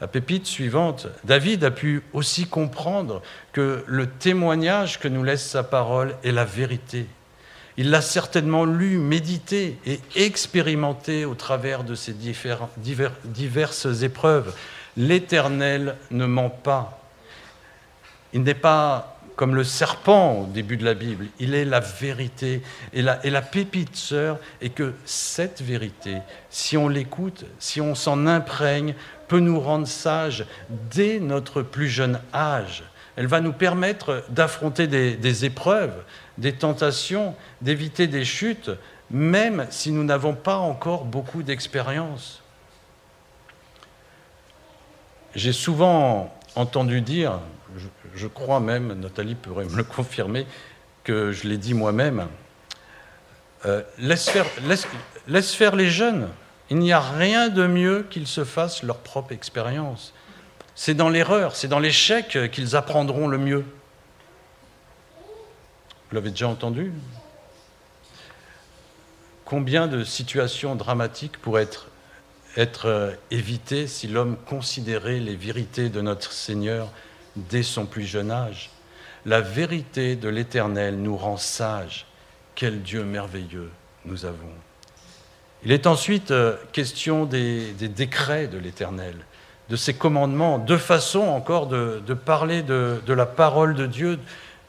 La 0.00 0.06
pépite 0.06 0.46
suivante, 0.46 1.08
David 1.24 1.62
a 1.62 1.70
pu 1.70 2.02
aussi 2.14 2.46
comprendre 2.46 3.20
que 3.52 3.84
le 3.86 4.06
témoignage 4.08 4.98
que 4.98 5.08
nous 5.08 5.22
laisse 5.22 5.46
sa 5.46 5.62
parole 5.62 6.14
est 6.24 6.32
la 6.32 6.46
vérité. 6.46 7.06
Il 7.80 7.88
l'a 7.88 8.02
certainement 8.02 8.66
lu, 8.66 8.98
médité 8.98 9.78
et 9.86 10.00
expérimenté 10.14 11.24
au 11.24 11.34
travers 11.34 11.82
de 11.82 11.94
ces 11.94 12.12
diverses 12.12 14.02
épreuves. 14.02 14.54
L'Éternel 14.98 15.96
ne 16.10 16.26
ment 16.26 16.50
pas. 16.50 17.00
Il 18.34 18.42
n'est 18.42 18.52
pas 18.52 19.18
comme 19.34 19.54
le 19.54 19.64
serpent 19.64 20.42
au 20.42 20.46
début 20.46 20.76
de 20.76 20.84
la 20.84 20.92
Bible, 20.92 21.28
il 21.38 21.54
est 21.54 21.64
la 21.64 21.80
vérité. 21.80 22.60
Et 22.92 23.00
la, 23.00 23.24
et 23.24 23.30
la 23.30 23.40
pépite 23.40 23.96
sœur 23.96 24.38
est 24.60 24.68
que 24.68 24.92
cette 25.06 25.62
vérité, 25.62 26.18
si 26.50 26.76
on 26.76 26.86
l'écoute, 26.86 27.46
si 27.58 27.80
on 27.80 27.94
s'en 27.94 28.26
imprègne, 28.26 28.94
peut 29.26 29.40
nous 29.40 29.58
rendre 29.58 29.86
sages 29.86 30.44
dès 30.68 31.18
notre 31.18 31.62
plus 31.62 31.88
jeune 31.88 32.20
âge. 32.34 32.84
Elle 33.16 33.26
va 33.26 33.40
nous 33.40 33.52
permettre 33.52 34.24
d'affronter 34.28 34.86
des, 34.86 35.44
épreuves, 35.44 35.94
des 36.38 36.54
tentations, 36.54 37.34
d'éviter 37.60 38.06
des 38.06 38.24
chutes, 38.24 38.70
même 39.10 39.66
si 39.70 39.90
nous 39.90 40.04
n'avons 40.04 40.34
pas 40.34 40.56
encore 40.56 41.04
beaucoup 41.04 41.42
d'expérience. 41.42 42.42
J'ai 45.34 45.52
souvent 45.52 46.34
entendu 46.54 47.00
dire, 47.00 47.40
je, 48.14 48.26
crois 48.26 48.60
même, 48.60 48.94
Nathalie 49.00 49.34
pourrait 49.34 49.64
me 49.64 49.76
le 49.76 49.84
confirmer, 49.84 50.46
que 51.04 51.32
je 51.32 51.48
l'ai 51.48 51.58
dit 51.58 51.74
moi-même, 51.74 52.28
euh, 53.66 53.82
laisse, 53.98 54.28
faire, 54.28 54.46
laisse 55.28 55.54
faire 55.54 55.76
les 55.76 55.90
jeunes. 55.90 56.28
Il 56.70 56.78
n'y 56.78 56.92
a 56.92 57.00
rien 57.00 57.48
de 57.48 57.66
mieux 57.66 58.06
qu'ils 58.08 58.28
se 58.28 58.44
fassent 58.44 58.82
leur 58.82 58.98
propre 58.98 59.32
expérience. 59.32 60.14
C'est 60.82 60.94
dans 60.94 61.10
l'erreur, 61.10 61.56
c'est 61.56 61.68
dans 61.68 61.78
l'échec 61.78 62.38
qu'ils 62.52 62.74
apprendront 62.74 63.28
le 63.28 63.36
mieux. 63.36 63.66
Vous 66.08 66.14
l'avez 66.14 66.30
déjà 66.30 66.48
entendu? 66.48 66.90
Combien 69.44 69.88
de 69.88 70.04
situations 70.04 70.76
dramatiques 70.76 71.36
pourraient 71.36 71.68
être, 72.56 72.86
euh, 72.86 73.12
évitées 73.30 73.86
si 73.86 74.08
l'homme 74.08 74.38
considérait 74.46 75.18
les 75.18 75.36
vérités 75.36 75.90
de 75.90 76.00
notre 76.00 76.32
Seigneur 76.32 76.90
dès 77.36 77.62
son 77.62 77.84
plus 77.84 78.06
jeune 78.06 78.30
âge? 78.30 78.70
La 79.26 79.42
vérité 79.42 80.16
de 80.16 80.30
l'Éternel 80.30 80.96
nous 80.96 81.18
rend 81.18 81.36
sages. 81.36 82.06
Quel 82.54 82.80
Dieu 82.80 83.04
merveilleux 83.04 83.70
nous 84.06 84.24
avons. 84.24 84.54
Il 85.62 85.72
est 85.72 85.86
ensuite 85.86 86.30
euh, 86.30 86.56
question 86.72 87.26
des 87.26 87.74
décrets 87.74 88.46
de 88.46 88.56
l'Éternel 88.56 89.26
de 89.70 89.76
ses 89.76 89.94
commandements, 89.94 90.58
deux 90.58 90.76
façons 90.76 91.28
encore 91.28 91.68
de, 91.68 92.14
parler 92.14 92.62
de, 92.62 93.00
la 93.06 93.24
parole 93.24 93.74
de 93.74 93.86
Dieu, 93.86 94.18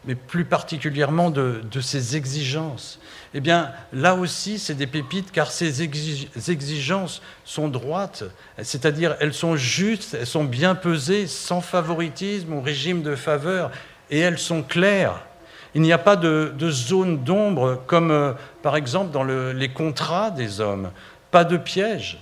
mais 0.06 0.14
plus 0.14 0.46
particulièrement 0.46 1.32
de, 1.32 1.82
ses 1.82 2.16
exigences. 2.16 3.00
Eh 3.34 3.40
bien, 3.40 3.72
là 3.94 4.14
aussi, 4.14 4.60
c'est 4.60 4.76
des 4.76 4.86
pépites, 4.86 5.32
car 5.32 5.52
ces 5.52 5.82
exigences 5.82 7.22
sont 7.46 7.68
droites, 7.68 8.24
c'est-à-dire 8.62 9.16
elles 9.20 9.34
sont 9.34 9.56
justes, 9.56 10.16
elles 10.20 10.28
sont 10.28 10.44
bien 10.44 10.76
pesées, 10.76 11.26
sans 11.26 11.62
favoritisme 11.62 12.54
ou 12.54 12.62
régime 12.62 13.02
de 13.02 13.16
faveur, 13.16 13.72
et 14.12 14.20
elles 14.20 14.40
sont 14.40 14.62
claires. 14.62 15.26
Il 15.74 15.82
n'y 15.82 15.94
a 15.94 15.98
pas 15.98 16.16
de, 16.16 16.54
zone 16.70 17.24
d'ombre, 17.24 17.82
comme 17.88 18.12
euh, 18.12 18.34
par 18.62 18.76
exemple 18.76 19.12
dans 19.12 19.24
les 19.24 19.70
contrats 19.70 20.30
des 20.30 20.60
hommes, 20.60 20.92
pas 21.32 21.46
de 21.46 21.58
piège. 21.58 22.20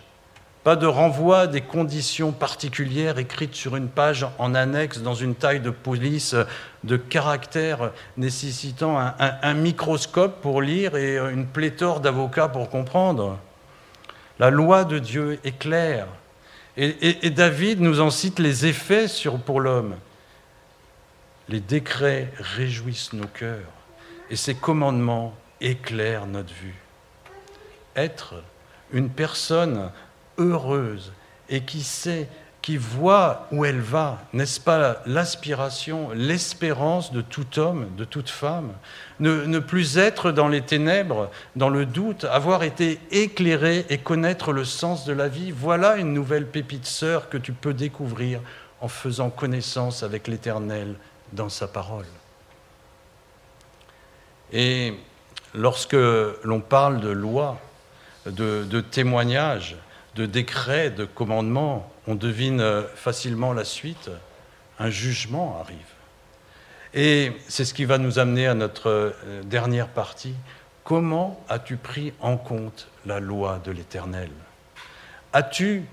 Pas 0.64 0.76
de 0.76 0.88
renvoi 0.88 1.48
des 1.48 1.62
conditions 1.62 2.34
particulières 2.34 3.18
écrites 3.18 3.56
sur 3.56 3.78
une 3.78 3.88
page 3.88 4.28
en 4.38 4.54
annexe 4.56 5.00
dans 5.00 5.14
une 5.14 5.36
taille 5.36 5.62
de 5.62 5.70
police 5.70 6.36
de 6.84 6.98
caractère 6.98 7.92
nécessitant 8.18 8.98
un, 8.98 9.54
microscope 9.54 10.42
pour 10.42 10.62
lire 10.62 10.98
et 10.98 11.18
une 11.18 11.46
pléthore 11.46 12.02
d'avocats 12.02 12.50
pour 12.50 12.70
comprendre. 12.70 13.40
La 14.38 14.50
loi 14.50 14.84
de 14.84 15.00
Dieu 15.00 15.40
est 15.46 15.58
claire. 15.58 16.08
Et, 16.76 17.30
David 17.30 17.80
nous 17.80 18.02
en 18.02 18.10
cite 18.10 18.40
les 18.40 18.66
effets 18.66 19.08
sur, 19.08 19.40
pour 19.40 19.62
l'homme. 19.62 19.96
Les 21.48 21.62
décrets 21.62 22.32
réjouissent 22.38 23.14
nos 23.14 23.28
cœurs 23.28 23.72
et 24.30 24.36
ces 24.36 24.56
commandements 24.56 25.34
éclairent 25.62 26.28
notre 26.28 26.54
vue. 26.54 26.76
Être 27.96 28.36
une 28.92 29.10
personne 29.10 29.92
heureuse 30.40 31.14
et 31.50 31.62
qui 31.62 31.84
sait, 31.84 32.28
qui 32.62 32.78
voit 32.78 33.48
où 33.52 33.64
elle 33.66 33.80
va, 33.80 34.20
n'est-ce 34.34 34.60
pas 34.60 35.02
l'aspiration, 35.06 36.10
l'espérance 36.14 37.12
de 37.12 37.22
tout 37.22 37.58
homme, 37.58 37.88
de 37.96 38.04
toute 38.04 38.30
femme? 38.30 38.74
Ne, 39.20 39.60
plus 39.60 39.98
être 39.98 40.32
dans 40.32 40.48
les 40.48 40.62
ténèbres, 40.62 41.32
dans 41.56 41.70
le 41.70 41.86
doute, 41.86 42.26
avoir 42.26 42.64
été 42.64 43.00
éclairé 43.12 43.86
et 43.90 43.98
connaître 43.98 44.52
le 44.52 44.66
sens 44.66 45.06
de 45.06 45.14
la 45.14 45.28
vie, 45.28 45.52
voilà 45.52 45.98
une 45.98 46.14
nouvelle 46.14 46.48
pépite 46.48 46.86
sœur 46.86 47.30
que 47.30 47.38
tu 47.38 47.54
peux 47.54 47.74
découvrir 47.74 48.42
en 48.82 48.88
faisant 48.88 49.30
connaissance 49.30 50.04
avec 50.04 50.28
l'Éternel 50.28 50.96
dans 51.34 51.50
sa 51.50 51.68
parole. 51.68 52.06
Et 54.52 54.96
lorsque 55.54 55.98
l'on 56.44 56.60
parle 56.60 57.00
de 57.00 57.10
loi, 57.10 57.58
de, 58.26 58.64
de 58.64 58.82
témoignage, 58.82 59.78
de 60.20 60.26
décrets, 60.26 60.90
de 60.90 61.06
commandements, 61.06 61.90
on 62.06 62.14
devine 62.14 62.60
euh, 62.60 62.84
facilement 62.94 63.54
la 63.54 63.64
suite. 63.64 64.12
Un 64.78 64.90
jugement 64.90 65.58
arrive. 65.62 65.78
Et 66.94 67.32
c'est 67.48 67.64
ce 67.64 67.74
qui 67.74 67.86
va 67.86 67.98
nous 67.98 68.20
amener 68.20 68.46
à 68.46 68.54
notre 68.54 68.90
euh, 68.90 69.44
dernière 69.46 69.88
partie. 69.88 70.36
Comment 70.84 71.42
as-tu 71.48 71.78
pris 71.78 72.12
en 72.20 72.36
compte 72.36 72.90
la 73.06 73.22
loi 73.22 73.62
de 73.64 73.72
l'Éternel? 73.72 74.30
As-tu 75.32 75.86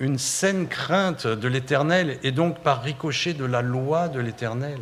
une 0.00 0.18
saine 0.18 0.68
crainte 0.68 1.26
de 1.26 1.48
l'Éternel 1.48 2.18
et 2.22 2.32
donc 2.32 2.60
par 2.60 2.82
ricochet 2.82 3.34
de 3.34 3.44
la 3.44 3.60
loi 3.60 4.08
de 4.08 4.20
l'Éternel? 4.20 4.80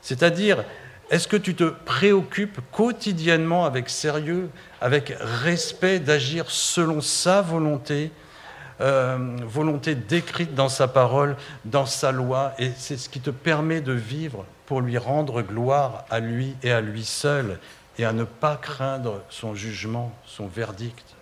C'est-à-dire, 0.00 0.64
est-ce 1.10 1.26
que 1.26 1.36
tu 1.36 1.56
te 1.56 1.64
préoccupes 1.64 2.60
quotidiennement 2.70 3.64
avec 3.64 3.88
sérieux, 3.88 4.48
avec 4.80 5.12
respect 5.20 5.98
d'agir 5.98 6.52
selon 6.52 7.00
sa 7.00 7.42
volonté, 7.42 8.12
euh, 8.80 9.36
volonté 9.42 9.94
décrite 9.94 10.54
dans 10.54 10.68
sa 10.68 10.86
parole, 10.86 11.36
dans 11.64 11.86
sa 11.86 12.12
loi, 12.12 12.52
et 12.58 12.70
c'est 12.76 12.96
ce 12.96 13.08
qui 13.08 13.20
te 13.20 13.30
permet 13.30 13.80
de 13.80 13.92
vivre 13.92 14.44
pour 14.66 14.80
lui 14.80 14.98
rendre 14.98 15.42
gloire 15.42 16.04
à 16.10 16.20
lui 16.20 16.54
et 16.62 16.70
à 16.70 16.80
lui 16.80 17.04
seul, 17.04 17.58
et 17.98 18.04
à 18.04 18.12
ne 18.12 18.24
pas 18.24 18.56
craindre 18.56 19.22
son 19.28 19.54
jugement, 19.54 20.12
son 20.24 20.46
verdict 20.46 21.16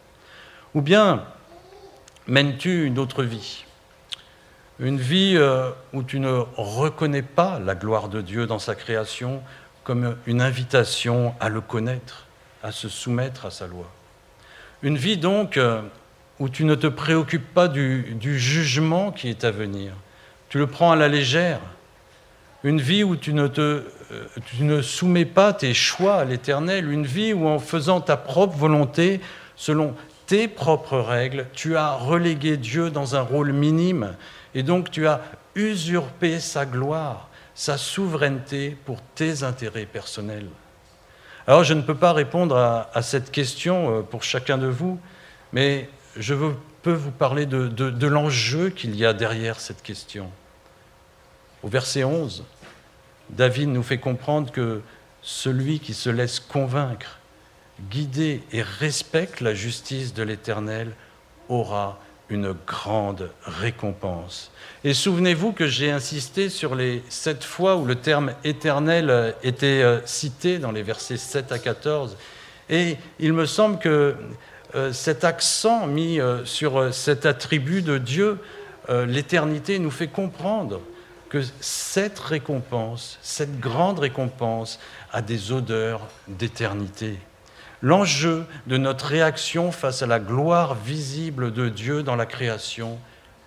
Ou 0.74 0.82
bien 0.82 1.24
mènes-tu 2.26 2.84
une 2.84 2.98
autre 2.98 3.22
vie? 3.22 3.64
Une 4.78 4.98
vie 4.98 5.34
euh, 5.36 5.70
où 5.94 6.02
tu 6.02 6.20
ne 6.20 6.44
reconnais 6.56 7.22
pas 7.22 7.58
la 7.58 7.74
gloire 7.74 8.08
de 8.10 8.20
Dieu 8.20 8.46
dans 8.46 8.58
sa 8.58 8.74
création 8.74 9.42
comme 9.84 10.16
une 10.26 10.42
invitation 10.42 11.34
à 11.40 11.48
le 11.48 11.62
connaître, 11.62 12.26
à 12.62 12.72
se 12.72 12.88
soumettre 12.88 13.46
à 13.46 13.50
sa 13.50 13.66
loi. 13.66 13.86
Une 14.82 14.98
vie 14.98 15.16
donc 15.16 15.56
euh, 15.56 15.80
où 16.38 16.48
tu 16.48 16.64
ne 16.64 16.74
te 16.74 16.86
préoccupes 16.86 17.52
pas 17.54 17.68
du, 17.68 18.38
jugement 18.38 19.10
qui 19.10 19.28
est 19.28 19.44
à 19.44 19.50
venir. 19.50 19.92
Tu 20.48 20.58
le 20.58 20.66
prends 20.66 20.92
à 20.92 20.96
la 20.96 21.08
légère. 21.08 21.60
Une 22.62 22.80
vie 22.80 23.04
où 23.04 23.16
tu 23.16 23.32
ne, 23.32 23.46
te, 23.46 23.84
euh, 24.60 24.82
soumets 24.82 25.24
pas 25.24 25.52
tes 25.52 25.72
choix 25.72 26.16
à 26.16 26.24
l'Éternel. 26.24 26.90
Une 26.90 27.06
vie 27.06 27.32
où 27.32 27.46
en 27.46 27.58
faisant 27.58 28.00
ta 28.00 28.16
propre 28.16 28.56
volonté, 28.56 29.20
selon 29.56 29.94
tes 30.26 30.48
propres 30.48 30.98
règles, 30.98 31.46
tu 31.54 31.76
as 31.76 31.92
relégué 31.92 32.56
Dieu 32.56 32.90
dans 32.90 33.16
un 33.16 33.20
rôle 33.20 33.52
minime. 33.52 34.14
Et 34.54 34.62
donc 34.62 34.90
tu 34.90 35.06
as 35.06 35.22
usurpé 35.54 36.40
sa 36.40 36.66
gloire, 36.66 37.28
sa 37.54 37.78
souveraineté 37.78 38.76
pour 38.84 39.00
tes 39.14 39.42
intérêts 39.42 39.86
personnels. 39.86 40.48
Alors 41.46 41.64
je 41.64 41.74
ne 41.74 41.82
peux 41.82 41.94
pas 41.94 42.12
répondre 42.12 42.56
à, 42.56 42.90
à 42.92 43.02
cette 43.02 43.30
question 43.30 43.98
euh, 43.98 44.02
pour 44.02 44.22
chacun 44.22 44.58
de 44.58 44.66
vous, 44.66 44.98
mais 45.52 45.88
je 46.18 46.34
peux 46.82 46.92
vous 46.92 47.10
parler 47.10 47.46
de, 47.46 48.06
l'enjeu 48.06 48.70
qu'il 48.70 48.96
y 48.96 49.04
a 49.04 49.12
derrière 49.12 49.60
cette 49.60 49.82
question. 49.82 50.30
Au 51.62 51.68
verset 51.68 52.04
11, 52.04 52.44
David 53.30 53.68
nous 53.68 53.82
fait 53.82 53.98
comprendre 53.98 54.52
que 54.52 54.80
celui 55.22 55.80
qui 55.80 55.94
se 55.94 56.10
laisse 56.10 56.40
convaincre, 56.40 57.18
guider 57.90 58.42
et 58.52 58.62
respecte 58.62 59.40
la 59.40 59.54
justice 59.54 60.14
de 60.14 60.22
l'Éternel 60.22 60.92
aura 61.48 61.98
une 62.28 62.54
grande 62.66 63.30
récompense. 63.44 64.50
Et 64.84 64.94
souvenez-vous 64.94 65.52
que 65.52 65.66
j'ai 65.66 65.90
insisté 65.90 66.48
sur 66.48 66.74
les 66.74 67.02
sept 67.08 67.44
fois 67.44 67.76
où 67.76 67.84
le 67.84 67.96
terme 67.96 68.32
éternel 68.42 69.34
était 69.44 69.82
euh, 69.82 70.04
cité 70.06 70.58
dans 70.58 70.72
les 70.72 70.82
versets 70.82 71.16
7 71.16 71.52
à 71.52 71.58
14. 71.58 72.16
Et 72.68 72.96
il 73.20 73.32
me 73.32 73.46
semble 73.46 73.78
que 73.78 73.88
euh, 73.88 74.14
cet 74.92 75.24
accent 75.24 75.86
mis 75.86 76.20
euh, 76.20 76.44
sur 76.44 76.78
euh, 76.78 76.92
cet 76.92 77.26
attribut 77.26 77.82
de 77.82 77.98
Dieu, 77.98 78.38
l'éternité, 78.88 79.80
nous 79.80 79.90
fait 79.90 80.06
comprendre 80.06 80.80
que 81.28 81.42
cette 81.58 82.20
récompense, 82.20 83.18
cette 83.20 83.58
grande 83.58 83.98
récompense, 83.98 84.78
a 85.12 85.22
des 85.22 85.50
odeurs 85.50 86.02
d'éternité. 86.28 87.18
L'enjeu 87.82 88.46
de 88.68 88.76
notre 88.76 89.06
réaction 89.06 89.72
face 89.72 90.02
à 90.02 90.06
la 90.06 90.20
gloire 90.20 90.76
visible 90.76 91.52
de 91.52 91.68
Dieu 91.68 92.04
dans 92.04 92.14
la 92.14 92.26
création 92.26 93.00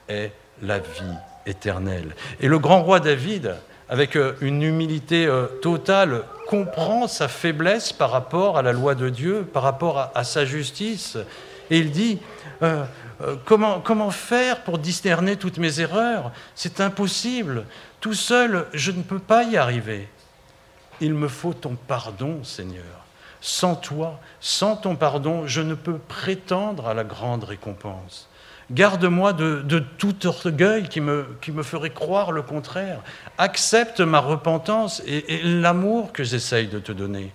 est 0.09 0.33
la 0.61 0.79
vie 0.79 1.15
éternelle. 1.45 2.15
Et 2.41 2.49
le 2.49 2.59
grand 2.59 2.83
roi 2.83 2.99
David, 2.99 3.55
avec 3.89 4.17
une 4.41 4.61
humilité 4.61 5.27
totale, 5.61 6.23
comprend 6.49 7.07
sa 7.07 7.27
faiblesse 7.27 7.93
par 7.93 8.09
rapport 8.09 8.57
à 8.57 8.63
la 8.63 8.71
loi 8.71 8.95
de 8.95 9.09
Dieu, 9.09 9.43
par 9.43 9.61
rapport 9.61 10.11
à, 10.15 10.23
sa 10.23 10.45
justice. 10.45 11.15
Et 11.69 11.77
il 11.77 11.91
dit, 11.91 12.17
euh, 12.63 12.83
euh, 13.21 13.35
comment, 13.45 13.79
comment 13.79 14.09
faire 14.09 14.63
pour 14.63 14.79
discerner 14.79 15.35
toutes 15.35 15.59
mes 15.59 15.79
erreurs? 15.79 16.31
C'est 16.55 16.81
impossible. 16.81 17.65
Tout 17.99 18.15
seul, 18.15 18.65
je 18.73 18.89
ne 18.89 19.03
peux 19.03 19.19
pas 19.19 19.43
y 19.43 19.57
arriver. 19.57 20.09
Il 21.01 21.13
me 21.13 21.27
faut 21.27 21.53
ton 21.53 21.75
pardon, 21.75 22.43
Seigneur. 22.43 22.83
Sans 23.41 23.75
toi, 23.75 24.19
sans 24.39 24.75
ton 24.75 24.95
pardon, 24.95 25.45
je 25.45 25.61
ne 25.61 25.75
peux 25.75 25.99
prétendre 25.99 26.87
à 26.87 26.95
la 26.95 27.03
grande 27.03 27.43
récompense. 27.43 28.27
Garde-moi 28.71 29.33
de, 29.33 29.79
tout 29.97 30.27
orgueil 30.27 30.87
qui 30.87 31.01
me, 31.01 31.25
qui 31.41 31.51
ferait 31.63 31.89
croire 31.89 32.31
le 32.31 32.43
contraire. 32.43 33.01
Accepte 33.37 33.99
ma 33.99 34.19
repentance 34.19 35.01
et, 35.07 35.41
l'amour 35.43 36.11
que 36.13 36.23
j'essaye 36.23 36.67
de 36.67 36.79
te 36.79 36.91
donner. 36.91 37.33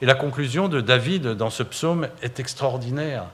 Et 0.00 0.06
la 0.06 0.14
conclusion 0.14 0.68
de 0.68 0.80
David 0.80 1.28
dans 1.28 1.50
ce 1.50 1.62
psaume 1.62 2.08
est 2.22 2.40
extraordinaire. 2.40 3.26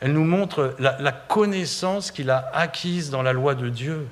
Elle 0.00 0.12
nous 0.12 0.24
montre 0.24 0.74
la, 0.78 1.12
connaissance 1.12 2.10
qu'il 2.10 2.30
a 2.30 2.50
acquise 2.52 3.10
dans 3.10 3.22
la 3.22 3.32
loi 3.32 3.54
de 3.54 3.68
Dieu. 3.68 4.06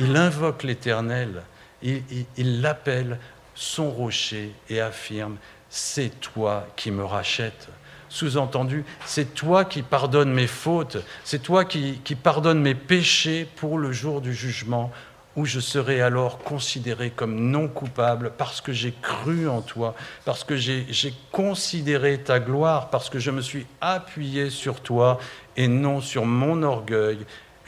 Il 0.00 0.16
invoque 0.16 0.62
l'Éternel, 0.62 1.42
il 1.82 2.60
l'appelle 2.60 3.18
son 3.54 3.90
rocher 3.90 4.52
et 4.70 4.80
affirme, 4.80 5.36
c'est 5.68 6.20
toi 6.20 6.66
qui 6.76 6.92
me 6.92 7.04
rachètes. 7.04 7.68
Sous-entendu, 8.08 8.84
c'est 9.04 9.34
toi 9.34 9.64
qui 9.64 9.82
pardonnes 9.82 10.32
mes 10.32 10.46
fautes, 10.46 10.98
c'est 11.24 11.42
toi 11.42 11.64
qui, 11.64 12.00
qui 12.04 12.14
pardonnes 12.14 12.60
mes 12.60 12.74
péchés 12.74 13.46
pour 13.56 13.78
le 13.78 13.92
jour 13.92 14.20
du 14.20 14.32
jugement, 14.32 14.90
où 15.38 15.44
je 15.44 15.60
serai 15.60 16.00
alors 16.00 16.38
considéré 16.38 17.10
comme 17.10 17.50
non 17.50 17.68
coupable 17.68 18.32
parce 18.36 18.60
que 18.60 18.72
j'ai 18.72 18.92
cru 19.00 19.48
en 19.48 19.62
toi, 19.62 19.94
parce 20.24 20.42
que 20.42 20.56
j'ai 20.56 21.14
considéré 21.30 22.18
ta 22.18 22.40
gloire, 22.40 22.90
parce 22.90 23.08
que 23.08 23.20
je 23.20 23.30
me 23.30 23.40
suis 23.40 23.64
appuyé 23.80 24.50
sur 24.50 24.80
toi 24.80 25.20
et 25.56 25.68
non 25.68 26.00
sur 26.00 26.24
mon 26.26 26.64
orgueil, 26.64 27.18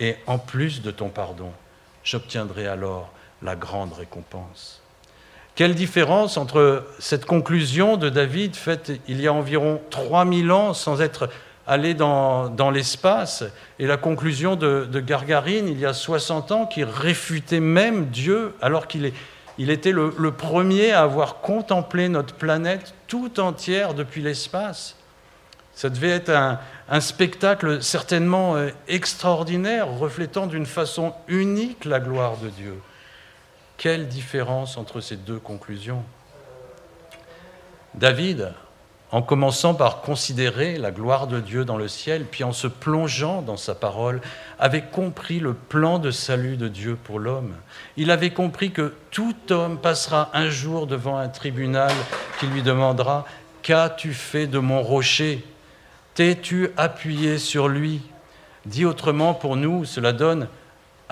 et 0.00 0.16
en 0.26 0.38
plus 0.38 0.82
de 0.82 0.90
ton 0.90 1.10
pardon, 1.10 1.52
j'obtiendrai 2.02 2.66
alors 2.66 3.12
la 3.40 3.54
grande 3.54 3.92
récompense. 3.92 4.79
Quelle 5.54 5.74
différence 5.74 6.36
entre 6.36 6.86
cette 6.98 7.26
conclusion 7.26 7.96
de 7.96 8.08
David 8.08 8.56
faite 8.56 8.92
il 9.08 9.20
y 9.20 9.26
a 9.26 9.32
environ 9.32 9.80
3000 9.90 10.52
ans 10.52 10.74
sans 10.74 11.02
être 11.02 11.28
allé 11.66 11.94
dans, 11.94 12.70
l'espace 12.72 13.44
et 13.78 13.86
la 13.86 13.96
conclusion 13.96 14.56
de, 14.56 15.00
Gargarine 15.00 15.68
il 15.68 15.78
y 15.78 15.86
a 15.86 15.92
60 15.92 16.50
ans 16.52 16.66
qui 16.66 16.82
réfutait 16.82 17.60
même 17.60 18.06
Dieu 18.06 18.54
alors 18.60 18.86
qu'il 18.86 19.12
il 19.58 19.68
était 19.68 19.92
le, 19.92 20.30
premier 20.30 20.92
à 20.92 21.02
avoir 21.02 21.42
contemplé 21.42 22.08
notre 22.08 22.34
planète 22.34 22.94
tout 23.08 23.40
entière 23.40 23.92
depuis 23.92 24.22
l'espace. 24.22 24.96
Ça 25.74 25.90
devait 25.90 26.08
être 26.08 26.30
un, 26.30 27.00
spectacle 27.00 27.82
certainement 27.82 28.56
euh, 28.56 28.70
extraordinaire, 28.88 29.86
reflétant 29.86 30.46
d'une 30.46 30.64
façon 30.64 31.12
unique 31.28 31.84
la 31.84 32.00
gloire 32.00 32.38
de 32.38 32.48
Dieu. 32.48 32.80
Quelle 33.80 34.08
différence 34.08 34.76
entre 34.76 35.00
ces 35.00 35.16
deux 35.16 35.38
conclusions? 35.38 36.02
David, 37.94 38.52
en 39.10 39.22
commençant 39.22 39.72
par 39.72 40.02
considérer 40.02 40.76
la 40.76 40.90
gloire 40.90 41.26
de 41.26 41.40
Dieu 41.40 41.64
dans 41.64 41.78
le 41.78 41.88
ciel, 41.88 42.26
puis 42.30 42.44
en 42.44 42.52
se 42.52 42.66
plongeant 42.66 43.40
dans 43.40 43.56
sa 43.56 43.74
parole, 43.74 44.20
avait 44.58 44.82
compris 44.82 45.40
le 45.40 45.54
plan 45.54 45.98
de 45.98 46.10
salut 46.10 46.58
de 46.58 46.68
Dieu 46.68 46.98
pour 47.02 47.18
l'homme. 47.18 47.54
Il 47.96 48.10
avait 48.10 48.34
compris 48.34 48.70
que 48.70 48.92
tout 49.10 49.34
homme 49.48 49.78
passera 49.78 50.28
un 50.34 50.50
jour 50.50 50.86
devant 50.86 51.16
un 51.16 51.30
tribunal 51.30 51.94
qui 52.38 52.48
lui 52.48 52.60
demandera 52.60 53.24
Qu'as-tu 53.62 54.12
fait 54.12 54.46
de 54.46 54.58
mon 54.58 54.82
rocher? 54.82 55.42
T'es-tu 56.12 56.68
appuyé 56.76 57.38
sur 57.38 57.66
lui? 57.66 58.02
Dit 58.66 58.84
autrement, 58.84 59.32
pour 59.32 59.56
nous, 59.56 59.86
cela 59.86 60.12
donne 60.12 60.48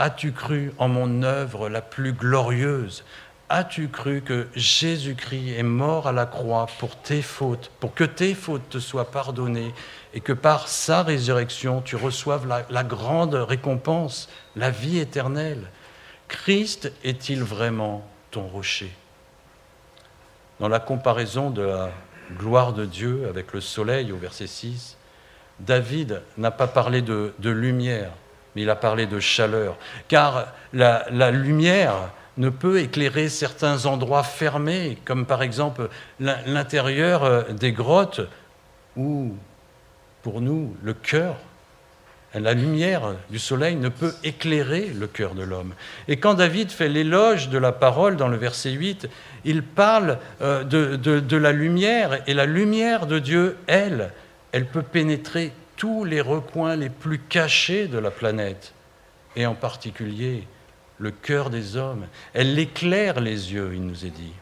As-tu 0.01 0.31
cru 0.31 0.73
en 0.79 0.87
mon 0.87 1.25
œuvre 1.25 1.69
la 1.69 1.83
plus 1.83 2.13
glorieuse? 2.13 3.03
As-tu 3.49 3.89
cru 3.89 4.21
que 4.21 4.47
Jésus-Christ 4.55 5.57
est 5.59 5.65
mort 5.65 6.07
à 6.07 6.13
la 6.13 6.25
croix 6.25 6.69
pour 6.79 6.95
tes 6.95 7.21
fautes, 7.21 7.73
pour 7.81 7.95
que 7.95 8.05
tes 8.05 8.35
fautes 8.35 8.69
te 8.69 8.79
soient 8.79 9.11
pardonnées 9.11 9.75
et 10.15 10.21
que 10.21 10.33
par 10.33 10.69
sa 10.69 11.03
résurrection 11.03 11.81
tu 11.81 11.97
reçoives 11.97 12.47
la, 12.47 12.85
grande 12.85 13.35
récompense, 13.35 14.29
la 14.55 14.71
vie 14.71 15.01
éternelle? 15.01 15.69
Christ 16.29 16.93
est-il 17.03 17.43
vraiment 17.43 18.07
ton 18.31 18.47
rocher? 18.47 18.93
Dans 20.61 20.69
la 20.69 20.79
comparaison 20.79 21.51
de 21.51 21.63
la 21.63 21.91
gloire 22.37 22.73
de 22.73 22.85
Dieu 22.85 23.27
avec 23.29 23.53
le 23.53 23.61
soleil 23.61 24.13
au 24.13 24.17
verset 24.17 24.47
6, 24.47 24.97
David 25.59 26.23
n'a 26.37 26.53
pas 26.53 26.69
parlé 26.69 27.03
de 27.03 27.51
lumière, 27.51 28.13
il 28.57 28.71
a 28.71 28.77
parlé 28.77 29.07
de 29.07 29.21
chaleur, 29.21 29.77
car 30.09 30.53
la, 30.73 31.31
lumière 31.31 32.11
ne 32.37 32.49
peut 32.49 32.81
éclairer 32.81 33.29
certains 33.29 33.87
endroits 33.87 34.23
fermés, 34.23 34.99
comme 35.05 35.27
par 35.27 35.43
exemple 35.43 35.89
l'intérieur 36.21 37.25
euh, 37.25 37.43
des 37.53 37.73
grottes, 37.73 38.21
ou 38.97 39.35
pour 40.23 40.41
nous, 40.41 40.77
le 40.83 40.95
cœur. 40.95 41.37
La 42.35 42.53
lumière 42.53 43.15
du 43.31 43.39
soleil 43.39 43.77
ne 43.77 43.89
peut 43.89 44.15
éclairer 44.23 44.93
le 44.95 45.07
cœur 45.07 45.35
de 45.35 45.43
l'homme. 45.43 45.73
Et 46.09 46.19
quand 46.19 46.35
David 46.35 46.71
fait 46.71 46.89
l'éloge 46.89 47.49
de 47.49 47.57
la 47.57 47.73
parole 47.73 48.17
dans 48.17 48.29
le 48.29 48.37
verset 48.37 48.73
8, 48.73 49.09
il 49.45 49.63
parle 49.63 50.19
euh, 50.43 50.63
de, 50.63 50.97
de, 50.97 51.37
la 51.37 51.53
lumière, 51.53 52.21
et 52.27 52.35
la 52.35 52.45
lumière 52.45 53.07
de 53.07 53.19
Dieu, 53.19 53.57
elle, 53.67 54.13
elle 54.53 54.67
peut 54.67 54.83
pénétrer 54.83 55.53
tous 55.79 56.05
les 56.05 56.21
recoins 56.21 56.77
les 56.77 56.91
plus 56.91 57.19
cachés 57.19 57.87
de 57.87 57.99
la 57.99 58.11
planète, 58.11 58.75
et 59.37 59.47
en 59.47 59.55
particulier 59.55 60.47
le 60.99 61.12
cœur 61.12 61.49
des 61.49 61.77
hommes. 61.77 62.07
Elle 62.35 62.59
éclaire 62.59 63.21
les 63.21 63.53
yeux, 63.53 63.71
il 63.75 63.87
nous 63.87 64.05
est 64.05 64.11
dit. 64.11 64.33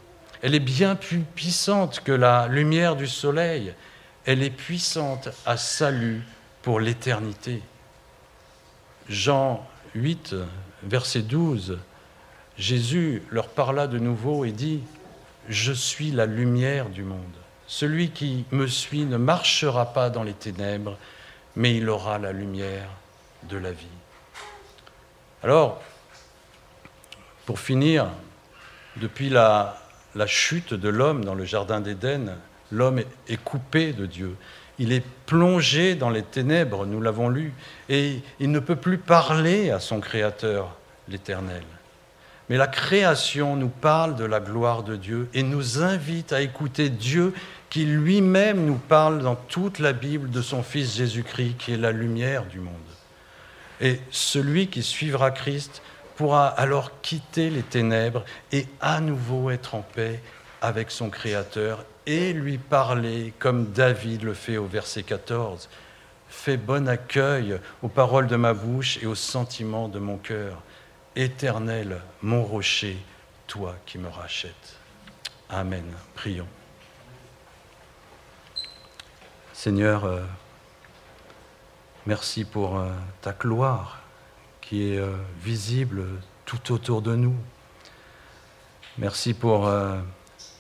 Elle 0.42 0.54
est 0.54 0.60
bien 0.60 0.96
plus 0.96 1.20
puissante 1.20 2.00
que 2.00 2.12
la 2.12 2.48
lumière 2.48 2.96
du 2.96 3.06
soleil. 3.06 3.74
Elle 4.24 4.42
est 4.42 4.50
puissante 4.50 5.28
à 5.44 5.56
salut 5.56 6.22
pour 6.62 6.80
l'éternité. 6.80 7.62
Jean 9.08 9.66
8, 9.94 10.34
verset 10.82 11.22
12, 11.22 11.78
Jésus 12.56 13.22
leur 13.30 13.48
parla 13.48 13.86
de 13.86 13.98
nouveau 13.98 14.44
et 14.44 14.52
dit, 14.52 14.80
Je 15.48 15.72
suis 15.72 16.10
la 16.10 16.26
lumière 16.26 16.88
du 16.88 17.02
monde. 17.02 17.20
Celui 17.66 18.10
qui 18.10 18.44
me 18.50 18.66
suit 18.66 19.04
ne 19.04 19.16
marchera 19.16 19.92
pas 19.92 20.10
dans 20.10 20.22
les 20.22 20.32
ténèbres, 20.32 20.96
mais 21.56 21.74
il 21.74 21.88
aura 21.88 22.18
la 22.18 22.32
lumière 22.32 22.88
de 23.48 23.56
la 23.56 23.72
vie. 23.72 23.86
Alors, 25.42 25.82
pour 27.46 27.58
finir, 27.58 28.08
depuis 28.96 29.28
la, 29.28 29.78
chute 30.26 30.74
de 30.74 30.88
l'homme 30.88 31.24
dans 31.24 31.34
le 31.34 31.44
Jardin 31.44 31.80
d'Éden, 31.80 32.36
l'homme 32.70 33.02
est 33.28 33.42
coupé 33.42 33.92
de 33.92 34.06
Dieu. 34.06 34.36
Il 34.78 34.92
est 34.92 35.04
plongé 35.24 35.94
dans 35.94 36.10
les 36.10 36.22
ténèbres, 36.22 36.84
nous 36.84 37.00
l'avons 37.00 37.28
lu, 37.28 37.54
et 37.88 38.20
il 38.40 38.50
ne 38.50 38.58
peut 38.58 38.76
plus 38.76 38.98
parler 38.98 39.70
à 39.70 39.80
son 39.80 40.00
Créateur, 40.00 40.76
l'Éternel. 41.08 41.62
Mais 42.48 42.56
la 42.56 42.68
création 42.68 43.56
nous 43.56 43.68
parle 43.68 44.14
de 44.14 44.24
la 44.24 44.40
gloire 44.40 44.82
de 44.82 44.96
Dieu 44.96 45.28
et 45.34 45.42
nous 45.42 45.82
invite 45.82 46.32
à 46.32 46.42
écouter 46.42 46.90
Dieu 46.90 47.32
qui 47.70 47.84
lui-même 47.84 48.64
nous 48.64 48.78
parle 48.78 49.22
dans 49.22 49.34
toute 49.34 49.80
la 49.80 49.92
Bible 49.92 50.30
de 50.30 50.40
son 50.42 50.62
Fils 50.62 50.96
Jésus-Christ, 50.96 51.56
qui 51.58 51.72
est 51.72 51.76
la 51.76 51.92
lumière 51.92 52.46
du 52.46 52.60
monde. 52.60 52.74
Et 53.80 54.00
celui 54.10 54.68
qui 54.68 54.82
suivra 54.82 55.30
Christ 55.30 55.82
pourra 56.16 56.46
alors 56.46 57.00
quitter 57.02 57.50
les 57.50 57.62
ténèbres 57.62 58.24
et 58.52 58.66
à 58.80 59.00
nouveau 59.00 59.50
être 59.50 59.74
en 59.74 59.82
paix 59.82 60.20
avec 60.62 60.90
son 60.90 61.10
Créateur 61.10 61.84
et 62.06 62.32
lui 62.32 62.58
parler 62.58 63.34
comme 63.38 63.72
David 63.72 64.22
le 64.22 64.32
fait 64.32 64.56
au 64.56 64.66
verset 64.66 65.02
14. 65.02 65.68
Fais 66.28 66.56
bon 66.56 66.88
accueil 66.88 67.58
aux 67.82 67.88
paroles 67.88 68.28
de 68.28 68.36
ma 68.36 68.54
bouche 68.54 68.98
et 69.02 69.06
aux 69.06 69.14
sentiments 69.14 69.88
de 69.88 69.98
mon 69.98 70.16
cœur. 70.16 70.62
Éternel, 71.18 72.02
mon 72.20 72.44
rocher, 72.44 72.98
toi 73.46 73.74
qui 73.86 73.96
me 73.96 74.06
rachètes. 74.06 74.76
Amen. 75.48 75.84
Prions. 76.14 76.46
Seigneur, 79.54 80.04
euh, 80.04 80.20
merci 82.04 82.44
pour 82.44 82.76
euh, 82.76 82.92
ta 83.22 83.32
gloire 83.32 84.02
qui 84.60 84.92
est 84.92 84.98
euh, 84.98 85.16
visible 85.40 86.04
tout 86.44 86.70
autour 86.70 87.00
de 87.00 87.16
nous. 87.16 87.36
Merci 88.98 89.32
pour 89.32 89.70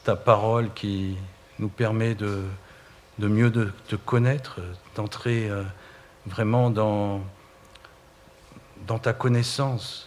ta 0.04 0.16
parole 0.16 0.72
qui 0.72 1.16
nous 1.58 1.68
permet 1.68 2.14
de, 2.14 2.44
mieux 3.18 3.50
te 3.88 3.96
connaître, 3.96 4.60
d'entrer 4.94 5.50
vraiment 6.26 6.68
dans 6.70 7.22
ta 9.02 9.14
connaissance. 9.14 10.05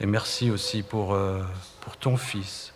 Et 0.00 0.06
merci 0.06 0.50
aussi 0.50 0.82
pour, 0.82 1.14
euh, 1.14 1.42
pour 1.80 1.96
ton 1.96 2.16
Fils, 2.16 2.72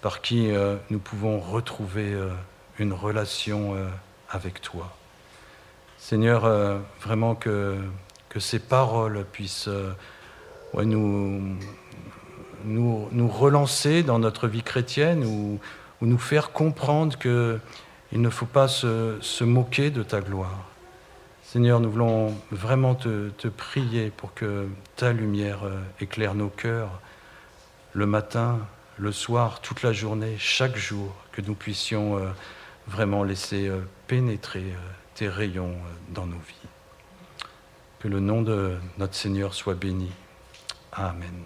par 0.00 0.20
qui 0.20 0.50
euh, 0.50 0.76
nous 0.90 0.98
pouvons 0.98 1.40
retrouver 1.40 2.16
une 2.78 2.92
relation 2.92 3.76
avec 4.28 4.60
toi. 4.60 4.96
Seigneur, 5.98 6.80
vraiment 7.00 7.34
que, 7.34 7.78
que 8.28 8.40
ces 8.40 8.58
paroles 8.58 9.24
puissent 9.32 9.68
nous, 10.82 11.56
nous, 12.64 13.08
nous, 13.12 13.28
relancer 13.28 14.02
dans 14.02 14.18
notre 14.18 14.48
vie 14.48 14.62
chrétienne 14.62 15.24
ou, 15.24 15.60
ou 16.00 16.06
nous 16.06 16.18
faire 16.18 16.50
comprendre 16.52 17.16
qu'il 17.18 18.20
ne 18.20 18.30
faut 18.30 18.46
pas 18.46 18.68
se, 18.68 19.44
moquer 19.44 19.90
de 19.90 20.02
ta 20.02 20.20
gloire. 20.20 20.64
Seigneur, 21.54 21.78
nous 21.78 21.88
voulons 21.88 22.34
vraiment 22.50 22.96
te, 22.96 23.46
prier 23.46 24.10
pour 24.10 24.34
que 24.34 24.66
ta 24.96 25.12
lumière 25.12 25.62
euh, 25.62 25.78
éclaire 26.00 26.34
nos 26.34 26.48
cœurs 26.48 27.00
le 27.92 28.06
matin, 28.06 28.58
le 28.98 29.12
soir, 29.12 29.60
toute 29.60 29.84
la 29.84 29.92
journée, 29.92 30.34
chaque 30.36 30.76
jour, 30.76 31.14
que 31.30 31.42
nous 31.42 31.54
puissions 31.54 32.18
euh, 32.18 32.26
vraiment 32.88 33.22
laisser 33.22 33.68
euh, 33.68 33.82
pénétrer 34.08 34.74
tes 35.14 35.28
rayons 35.28 35.76
dans 36.08 36.26
nos 36.26 36.40
vies. 36.44 36.68
Que 38.00 38.08
le 38.08 38.18
nom 38.18 38.42
de 38.42 38.74
notre 38.98 39.14
Seigneur 39.14 39.54
soit 39.54 39.74
béni. 39.74 40.10
Amen. 40.90 41.44